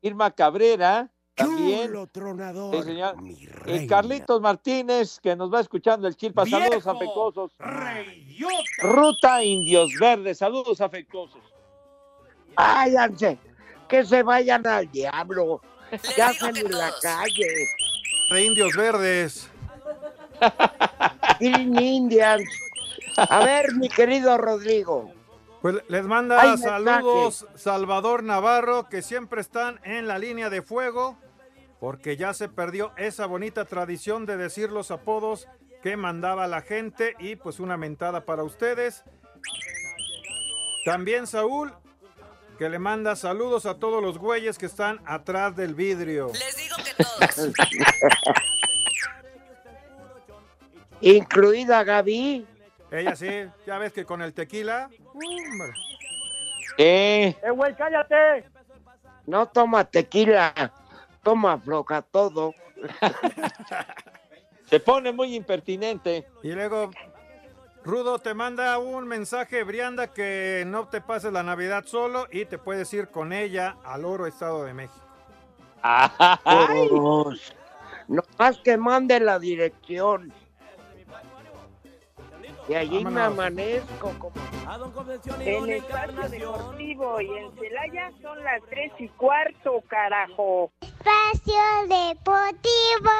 Irma 0.00 0.30
Cabrera, 0.32 1.10
también. 1.34 1.86
Chulo 1.88 2.06
tronador. 2.08 2.74
Sí, 2.74 2.82
señor. 2.82 3.20
mi 3.22 3.32
Y 3.32 3.46
reina. 3.46 3.86
Carlitos 3.88 4.40
Martínez, 4.40 5.18
que 5.20 5.34
nos 5.34 5.52
va 5.52 5.60
escuchando 5.60 6.06
el 6.06 6.16
Chilpa. 6.16 6.44
Saludos 6.46 6.86
afectuosos. 6.86 7.52
¡Reyota! 7.58 8.82
Ruta 8.82 9.42
Indios 9.42 9.90
Verdes, 9.98 10.38
saludos 10.38 10.80
afectuosos. 10.80 11.40
Váyanse, 12.54 13.38
que 13.92 14.06
se 14.06 14.22
vayan 14.22 14.66
al 14.66 14.90
diablo. 14.90 15.60
Ya 16.16 16.32
en 16.48 16.72
la 16.72 16.90
calle. 17.02 17.68
De 18.30 18.42
Indios 18.42 18.74
Verdes. 18.74 19.50
Green 21.40 21.78
Indians. 21.78 22.48
A 23.18 23.44
ver, 23.44 23.74
mi 23.74 23.90
querido 23.90 24.38
Rodrigo. 24.38 25.12
Pues 25.60 25.76
les 25.88 26.06
manda 26.06 26.56
saludos 26.56 27.46
Salvador 27.54 28.22
Navarro, 28.22 28.88
que 28.88 29.02
siempre 29.02 29.42
están 29.42 29.78
en 29.84 30.08
la 30.08 30.18
línea 30.18 30.48
de 30.48 30.62
fuego, 30.62 31.18
porque 31.78 32.16
ya 32.16 32.32
se 32.32 32.48
perdió 32.48 32.92
esa 32.96 33.26
bonita 33.26 33.66
tradición 33.66 34.24
de 34.24 34.38
decir 34.38 34.72
los 34.72 34.90
apodos 34.90 35.48
que 35.82 35.98
mandaba 35.98 36.46
la 36.46 36.62
gente 36.62 37.14
y 37.18 37.36
pues 37.36 37.60
una 37.60 37.76
mentada 37.76 38.24
para 38.24 38.42
ustedes. 38.42 39.04
También 40.86 41.26
Saúl, 41.26 41.74
que 42.62 42.68
le 42.68 42.78
manda 42.78 43.16
saludos 43.16 43.66
a 43.66 43.76
todos 43.76 44.00
los 44.00 44.18
güeyes 44.18 44.56
que 44.56 44.66
están 44.66 45.00
atrás 45.04 45.56
del 45.56 45.74
vidrio. 45.74 46.30
Les 46.32 46.56
digo 46.56 46.76
que 46.76 46.94
todos. 46.94 47.52
Incluida 51.00 51.82
Gaby. 51.82 52.46
Ella 52.92 53.16
sí, 53.16 53.48
ya 53.66 53.78
ves 53.78 53.92
que 53.92 54.04
con 54.04 54.22
el 54.22 54.32
tequila. 54.32 54.88
Eh, 56.78 57.34
¡Eh, 57.42 57.50
güey, 57.50 57.74
cállate! 57.74 58.48
No 59.26 59.48
toma 59.48 59.82
tequila, 59.84 60.72
toma 61.24 61.58
floja 61.58 62.00
todo. 62.00 62.54
se 64.70 64.78
pone 64.78 65.10
muy 65.10 65.34
impertinente. 65.34 66.28
Y 66.44 66.52
luego, 66.52 66.92
Rudo 67.84 68.20
te 68.20 68.32
manda 68.32 68.78
un 68.78 69.08
mensaje, 69.08 69.64
Brianda, 69.64 70.12
que 70.12 70.62
no 70.66 70.86
te 70.86 71.00
pases 71.00 71.32
la 71.32 71.42
Navidad 71.42 71.84
solo 71.84 72.28
y 72.30 72.44
te 72.44 72.56
puedes 72.56 72.92
ir 72.94 73.08
con 73.08 73.32
ella 73.32 73.76
al 73.84 74.04
Oro 74.04 74.26
Estado 74.26 74.64
de 74.64 74.72
México. 74.72 75.04
Ay. 75.82 76.88
No 78.08 78.22
más 78.38 78.58
que 78.58 78.76
mande 78.76 79.18
la 79.18 79.38
dirección. 79.38 80.32
Y 82.68 82.74
allí 82.74 83.04
me 83.04 83.20
amanezco 83.20 84.12
como... 84.18 84.32
En 85.40 85.64
el 85.64 85.70
Espacio 85.70 86.28
Deportivo 86.30 87.20
y 87.20 87.26
en 87.26 87.52
Celaya 87.56 88.12
son 88.22 88.42
las 88.44 88.62
tres 88.70 88.92
y 88.98 89.08
cuarto, 89.08 89.82
carajo. 89.88 90.70
Espacio 90.80 91.62
Deportivo. 91.88 93.10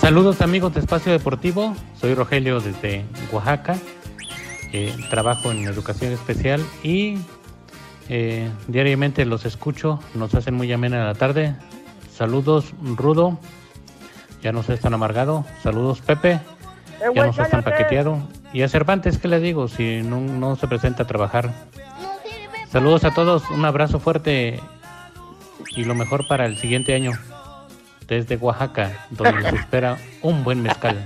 Saludos 0.00 0.40
amigos 0.40 0.74
de 0.74 0.80
Espacio 0.80 1.12
Deportivo, 1.12 1.76
soy 2.00 2.14
Rogelio 2.14 2.60
desde 2.60 3.04
Oaxaca, 3.32 3.76
Eh, 4.72 4.94
trabajo 5.10 5.50
en 5.50 5.66
educación 5.66 6.12
especial 6.12 6.64
y 6.84 7.18
eh, 8.08 8.48
diariamente 8.68 9.24
los 9.24 9.44
escucho, 9.44 9.98
nos 10.14 10.32
hacen 10.36 10.54
muy 10.54 10.72
amena 10.72 11.04
la 11.04 11.14
tarde. 11.14 11.56
Saludos 12.14 12.72
Rudo, 12.80 13.36
ya 14.42 14.52
no 14.52 14.62
seas 14.62 14.78
tan 14.78 14.94
amargado, 14.94 15.44
saludos 15.62 16.00
Pepe, 16.00 16.38
ya 17.14 17.26
no 17.26 17.32
seas 17.32 17.50
tan 17.50 17.64
paqueteado. 17.64 18.28
Y 18.52 18.62
a 18.62 18.68
Cervantes, 18.68 19.18
¿qué 19.18 19.26
le 19.26 19.40
digo 19.40 19.66
si 19.66 20.02
no, 20.02 20.20
no 20.20 20.54
se 20.54 20.68
presenta 20.68 21.02
a 21.02 21.06
trabajar? 21.06 21.52
Saludos 22.70 23.02
a 23.02 23.12
todos, 23.12 23.50
un 23.50 23.64
abrazo 23.64 23.98
fuerte 23.98 24.60
y 25.74 25.84
lo 25.84 25.96
mejor 25.96 26.28
para 26.28 26.46
el 26.46 26.58
siguiente 26.58 26.94
año 26.94 27.12
desde 28.10 28.36
Oaxaca, 28.36 29.06
donde 29.10 29.48
se 29.48 29.56
espera 29.56 29.96
un 30.20 30.42
buen 30.42 30.60
mezcal. 30.60 30.98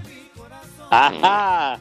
Ajá. 0.90 1.78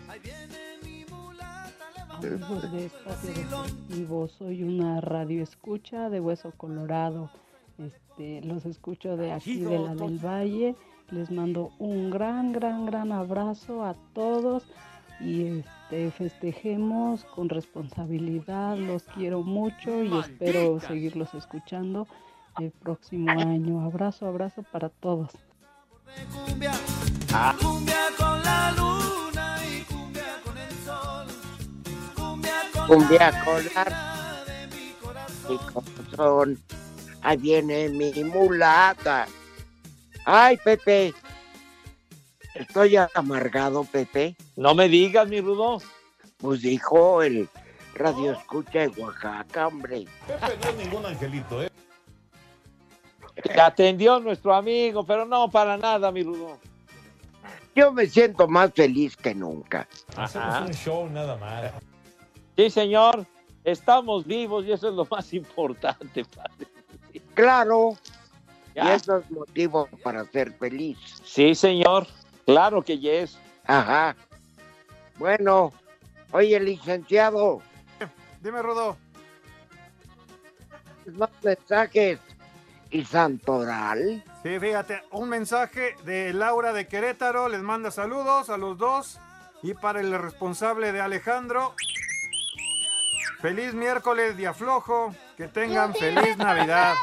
De 2.21 2.85
Espacio 2.85 4.27
soy 4.27 4.63
una 4.63 4.99
radio 5.01 5.41
escucha 5.41 6.09
de 6.09 6.19
Hueso 6.19 6.51
Colorado. 6.51 7.29
Este, 7.77 8.41
los 8.41 8.65
escucho 8.65 9.15
de 9.15 9.31
aquí 9.31 9.61
de 9.61 9.79
la 9.79 9.95
del 9.95 10.19
Valle. 10.19 10.75
Les 11.09 11.31
mando 11.31 11.71
un 11.79 12.11
gran, 12.11 12.51
gran, 12.51 12.85
gran 12.85 13.11
abrazo 13.13 13.85
a 13.85 13.95
todos 14.13 14.63
y 15.21 15.59
este, 15.59 16.11
festejemos 16.11 17.23
con 17.25 17.47
responsabilidad. 17.47 18.77
Los 18.77 19.03
quiero 19.03 19.41
mucho 19.41 20.03
y 20.03 20.17
espero 20.17 20.79
seguirlos 20.81 21.33
escuchando 21.33 22.07
el 22.59 22.71
próximo 22.71 23.31
año. 23.31 23.81
Abrazo, 23.81 24.27
abrazo 24.27 24.63
para 24.71 24.89
todos. 24.89 25.31
Ah. 27.33 27.55
Cumbia 27.59 27.95
con 28.17 28.43
la 28.43 28.71
luna 28.71 29.57
y 29.65 29.81
cumbia 29.83 30.41
con 30.43 30.57
el 30.57 30.71
sol. 30.85 31.27
Cumbia 32.15 32.53
con 32.73 32.87
Cumbia 32.87 33.31
la. 33.43 34.43
Mi 35.49 35.57
corazón. 35.71 36.59
Ahí 37.21 37.37
viene 37.37 37.89
mi 37.89 38.11
mulata. 38.23 39.27
Ay, 40.25 40.57
Pepe. 40.57 41.13
Estoy 42.53 42.97
amargado, 43.15 43.83
Pepe. 43.85 44.35
No 44.55 44.75
me 44.75 44.87
digas, 44.87 45.27
mi 45.27 45.41
Rudo. 45.41 45.81
Pues 46.37 46.61
dijo 46.61 47.23
el 47.23 47.49
radio 47.95 48.33
escucha 48.33 48.79
de 48.79 49.01
Oaxaca, 49.01 49.67
hombre. 49.67 50.05
Pepe 50.27 50.57
no 50.61 50.69
es 50.69 50.75
ningún 50.75 51.05
angelito, 51.05 51.63
¿eh? 51.63 51.72
Te 53.35 53.59
atendió 53.59 54.19
nuestro 54.19 54.53
amigo, 54.53 55.05
pero 55.05 55.25
no 55.25 55.49
para 55.49 55.77
nada, 55.77 56.11
mi 56.11 56.23
Rudo. 56.23 56.57
Yo 57.75 57.91
me 57.91 58.05
siento 58.05 58.47
más 58.47 58.71
feliz 58.73 59.17
que 59.17 59.33
nunca. 59.33 59.87
Hacemos 60.15 60.47
Ajá. 60.47 60.65
un 60.65 60.73
show 60.73 61.09
nada 61.09 61.37
más. 61.37 61.71
Sí, 62.55 62.69
señor. 62.69 63.25
Estamos 63.63 64.25
vivos 64.25 64.65
y 64.65 64.73
eso 64.73 64.89
es 64.89 64.93
lo 64.93 65.07
más 65.09 65.33
importante, 65.33 66.25
padre. 66.25 66.67
Claro. 67.33 67.97
Ya. 68.75 68.83
Y 68.83 68.95
eso 68.95 69.17
es 69.17 69.31
motivo 69.31 69.87
para 70.03 70.25
ser 70.25 70.51
feliz. 70.53 70.97
Sí, 71.23 71.55
señor. 71.55 72.05
Claro 72.45 72.81
que 72.83 72.99
yes. 72.99 73.37
Ajá. 73.65 74.15
Bueno, 75.17 75.71
oye, 76.31 76.59
licenciado, 76.59 77.61
Dime, 78.41 78.61
Rudo. 78.61 78.97
más 81.13 81.29
mensajes. 81.41 82.19
¿Y 82.93 83.03
Santoral? 83.05 84.23
Sí, 84.43 84.59
fíjate, 84.59 85.01
un 85.09 85.27
mensaje 85.27 85.95
de 86.05 86.31
Laura 86.31 86.73
de 86.73 86.87
Querétaro, 86.87 87.49
les 87.49 87.61
manda 87.61 87.89
saludos 87.89 88.51
a 88.51 88.57
los 88.57 88.77
dos. 88.77 89.19
Y 89.63 89.73
para 89.73 89.99
el 89.99 90.15
responsable 90.15 90.91
de 90.91 91.01
Alejandro, 91.01 91.73
feliz 93.41 93.73
miércoles 93.73 94.37
de 94.37 94.45
aflojo, 94.45 95.15
que 95.35 95.47
tengan 95.47 95.95
feliz 95.95 96.37
Navidad. 96.37 96.93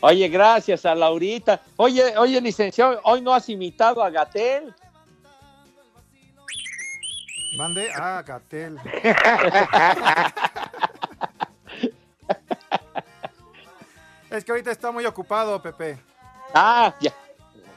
Oye, 0.00 0.28
gracias 0.28 0.84
a 0.84 0.94
Laurita. 0.94 1.62
Oye, 1.76 2.18
oye, 2.18 2.38
licenciado, 2.42 3.00
hoy 3.04 3.22
no 3.22 3.32
has 3.32 3.48
imitado 3.48 4.04
a 4.04 4.10
Gatel. 4.10 4.74
Mande 7.56 7.90
a 7.90 8.20
Gatel. 8.22 8.78
es 14.30 14.44
que 14.44 14.52
ahorita 14.52 14.70
está 14.70 14.90
muy 14.90 15.06
ocupado, 15.06 15.60
Pepe. 15.60 15.98
Ah, 16.54 16.94
ya, 17.00 17.12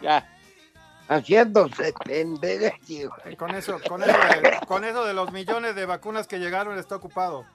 ya. 0.02 0.28
Haciéndose 1.08 1.92
pendejo. 2.06 2.78
Con 3.38 3.56
eso, 3.56 3.80
con 3.88 4.04
eso, 4.04 4.12
de, 4.12 4.60
con 4.68 4.84
eso 4.84 5.06
de 5.06 5.14
los 5.16 5.32
millones 5.32 5.76
de 5.76 5.88
vacunas 5.88 6.28
que 6.28 6.38
llegaron, 6.38 6.78
está 6.78 6.96
ocupado. 6.98 7.46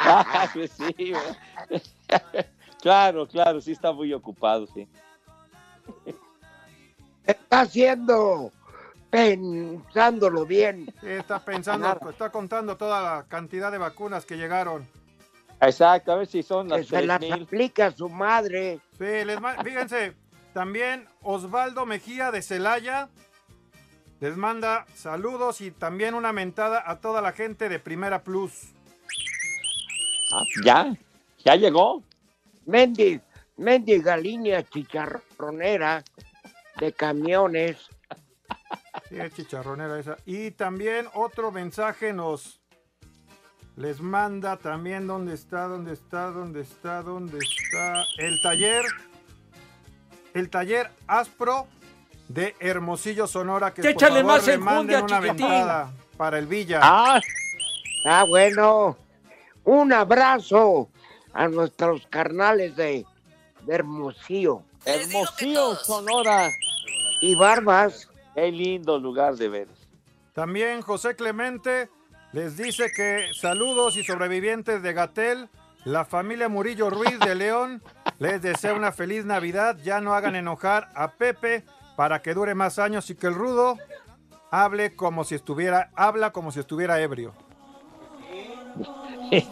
Ah, 0.00 0.48
pues 0.52 0.72
sí, 0.72 1.12
güey. 1.12 1.82
claro, 2.82 3.26
claro, 3.26 3.60
sí 3.60 3.72
está 3.72 3.92
muy 3.92 4.12
ocupado, 4.12 4.66
sí. 4.74 4.86
Está 7.24 7.60
haciendo, 7.60 8.52
pensándolo 9.10 10.46
bien. 10.46 10.92
Sí, 11.00 11.08
está 11.08 11.38
pensando, 11.38 11.98
está 12.10 12.30
contando 12.30 12.76
toda 12.76 13.00
la 13.02 13.24
cantidad 13.26 13.72
de 13.72 13.78
vacunas 13.78 14.24
que 14.26 14.36
llegaron. 14.36 14.86
Exacto, 15.60 16.12
a 16.12 16.16
ver 16.16 16.26
si 16.26 16.42
son 16.42 16.68
Que 16.68 16.76
las 16.78 16.86
se 16.86 17.02
las 17.06 17.18
3000. 17.20 17.42
aplica 17.44 17.86
a 17.86 17.90
su 17.90 18.08
madre. 18.08 18.80
Sí, 18.96 19.04
les 19.24 19.40
ma- 19.40 19.62
fíjense, 19.64 20.14
también 20.54 21.06
Osvaldo 21.22 21.84
Mejía 21.86 22.30
de 22.30 22.42
Celaya 22.42 23.08
les 24.20 24.36
manda 24.36 24.86
saludos 24.94 25.60
y 25.60 25.70
también 25.70 26.14
una 26.14 26.32
mentada 26.32 26.82
a 26.86 27.00
toda 27.00 27.20
la 27.20 27.32
gente 27.32 27.68
de 27.68 27.78
Primera 27.78 28.22
Plus. 28.22 28.72
Ah, 30.32 30.42
ya, 30.64 30.94
ya 31.44 31.54
llegó. 31.56 32.02
Mendy, 32.66 33.20
mendiga 33.56 34.16
línea 34.16 34.62
chicharronera 34.62 36.04
de 36.78 36.92
camiones. 36.92 37.78
Sí, 39.08 39.18
es 39.18 39.32
chicharronera 39.34 39.98
esa. 39.98 40.16
Y 40.26 40.50
también 40.50 41.06
otro 41.14 41.50
mensaje 41.50 42.12
nos 42.12 42.57
les 43.78 44.00
manda 44.00 44.56
también 44.56 45.06
dónde 45.06 45.34
está, 45.34 45.68
dónde 45.68 45.92
está, 45.92 46.30
dónde 46.32 46.62
está, 46.62 47.02
dónde 47.02 47.38
está 47.38 48.04
el 48.18 48.40
taller. 48.42 48.84
El 50.34 50.50
taller 50.50 50.90
Aspro 51.06 51.68
de 52.28 52.56
Hermosillo 52.58 53.26
Sonora 53.26 53.72
que 53.72 53.82
por 53.82 53.90
Échale 53.90 54.20
favor 54.20 54.26
más 54.26 54.46
le 54.46 54.54
enjundia, 54.54 54.74
manden 54.74 55.04
una 55.04 55.20
ventada 55.20 55.92
para 56.16 56.38
el 56.38 56.46
Villa. 56.46 56.80
Ah, 56.82 57.20
Ah, 58.04 58.24
bueno. 58.28 58.96
Un 59.64 59.92
abrazo 59.92 60.88
a 61.32 61.46
nuestros 61.48 62.06
carnales 62.08 62.74
de, 62.74 63.04
de 63.62 63.74
Hermosillo. 63.74 64.62
Hermosillo, 64.84 65.76
Sonora. 65.76 66.50
Y 67.20 67.34
Barbas. 67.36 68.08
Qué 68.34 68.50
lindo 68.50 68.98
lugar 68.98 69.36
de 69.36 69.48
ver. 69.48 69.68
También 70.32 70.80
José 70.82 71.16
Clemente 71.16 71.90
les 72.38 72.56
dice 72.56 72.92
que 72.92 73.30
saludos 73.34 73.96
y 73.96 74.04
sobrevivientes 74.04 74.80
de 74.80 74.92
Gatel, 74.92 75.48
la 75.84 76.04
familia 76.04 76.48
Murillo 76.48 76.88
Ruiz 76.88 77.18
de 77.18 77.34
León 77.44 77.82
les 78.20 78.40
desea 78.40 78.74
una 78.74 78.92
feliz 78.92 79.24
Navidad. 79.24 79.76
Ya 79.82 80.00
no 80.00 80.14
hagan 80.14 80.36
enojar 80.36 80.88
a 80.94 81.10
Pepe 81.10 81.64
para 81.96 82.22
que 82.22 82.34
dure 82.34 82.54
más 82.54 82.78
años 82.78 83.10
y 83.10 83.16
que 83.16 83.26
el 83.26 83.34
rudo 83.34 83.76
hable 84.52 84.94
como 84.94 85.24
si 85.24 85.34
estuviera, 85.34 85.90
habla 85.96 86.30
como 86.30 86.52
si 86.52 86.60
estuviera 86.60 87.00
ebrio. 87.00 87.34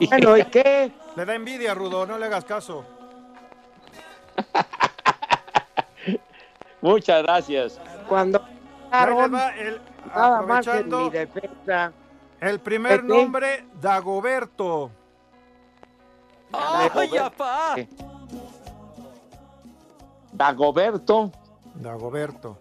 Bueno, 0.09 0.37
¿y 0.39 0.45
qué? 0.45 0.91
Le 1.17 1.25
da 1.27 1.35
envidia, 1.35 1.75
Rudo, 1.75 2.07
no 2.07 2.17
le 2.19 2.25
hagas 2.27 2.45
caso. 2.47 2.83
Muchas 6.81 7.23
gracias. 7.25 7.79
Cuando 8.09 8.43
Ahí 8.91 9.13
va 9.13 9.55
el- 9.57 9.81
nada 10.07 10.41
más 10.43 10.67
en 10.67 10.73
aprovechando 10.73 10.99
mi 11.01 11.11
defensa. 11.11 11.93
El 12.47 12.61
primer 12.61 13.01
Pepe. 13.03 13.09
nombre, 13.15 13.65
Dagoberto. 13.81 14.91
¡Ay, 16.53 17.17
apá! 17.17 17.75
Dagoberto. 20.33 21.33
Dagoberto. 21.75 22.59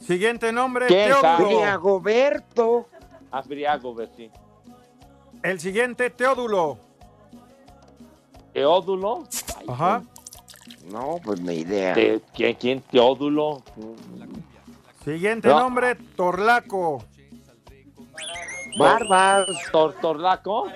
Siguiente 0.00 0.52
nombre. 0.52 0.86
Teódulo. 0.86 1.60
Dagoberto. 1.60 2.88
Abriago, 3.30 3.94
Bertín. 3.94 4.30
El 5.42 5.60
siguiente, 5.60 6.10
Teodulo. 6.10 6.78
¿Teódulo? 8.52 9.24
Ajá. 9.68 10.02
No, 10.90 11.18
pues 11.22 11.40
ni 11.40 11.56
idea. 11.56 11.94
¿De 11.94 12.22
quién, 12.34 12.54
quién? 12.54 12.80
¿Teódulo? 12.80 13.62
Siguiente 15.04 15.48
No. 15.48 15.60
nombre, 15.60 15.94
Torlaco. 16.16 17.04
Barbas. 18.76 19.46
Tor, 19.72 19.94
¿Torlaco? 20.00 20.68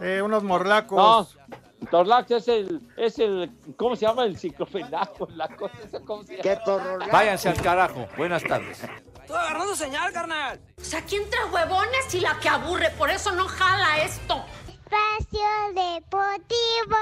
Eh, 0.00 0.20
unos 0.22 0.42
morlacos. 0.42 1.36
No, 1.36 1.88
Torlaco 1.90 2.36
es 2.36 2.48
el, 2.48 2.80
es 2.96 3.18
el, 3.18 3.50
¿cómo 3.76 3.96
se 3.96 4.06
llama? 4.06 4.24
El 4.24 4.38
ciclofenaco, 4.38 5.28
la 5.34 5.48
cosa 5.48 5.74
esa, 5.84 6.00
¿cómo 6.00 6.24
se 6.24 6.36
llama? 6.42 7.06
Váyanse 7.12 7.48
al 7.48 7.60
carajo. 7.60 8.06
Buenas 8.16 8.42
tardes. 8.42 8.82
Estoy 8.82 9.36
agarrando 9.36 9.74
señal, 9.74 10.12
carnal. 10.12 10.60
O 10.78 10.84
sea, 10.84 10.98
aquí 11.00 11.16
entre 11.16 11.44
huevones 11.46 12.14
y 12.14 12.20
la 12.20 12.38
que 12.40 12.48
aburre, 12.48 12.90
por 12.90 13.10
eso 13.10 13.32
no 13.32 13.46
jala 13.48 14.02
esto. 14.02 14.44
Espacio 14.68 15.40
Deportivo. 15.74 16.96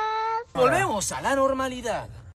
Volvemos 0.54 1.10
a 1.12 1.20
la 1.20 1.34
normalidad. 1.34 2.08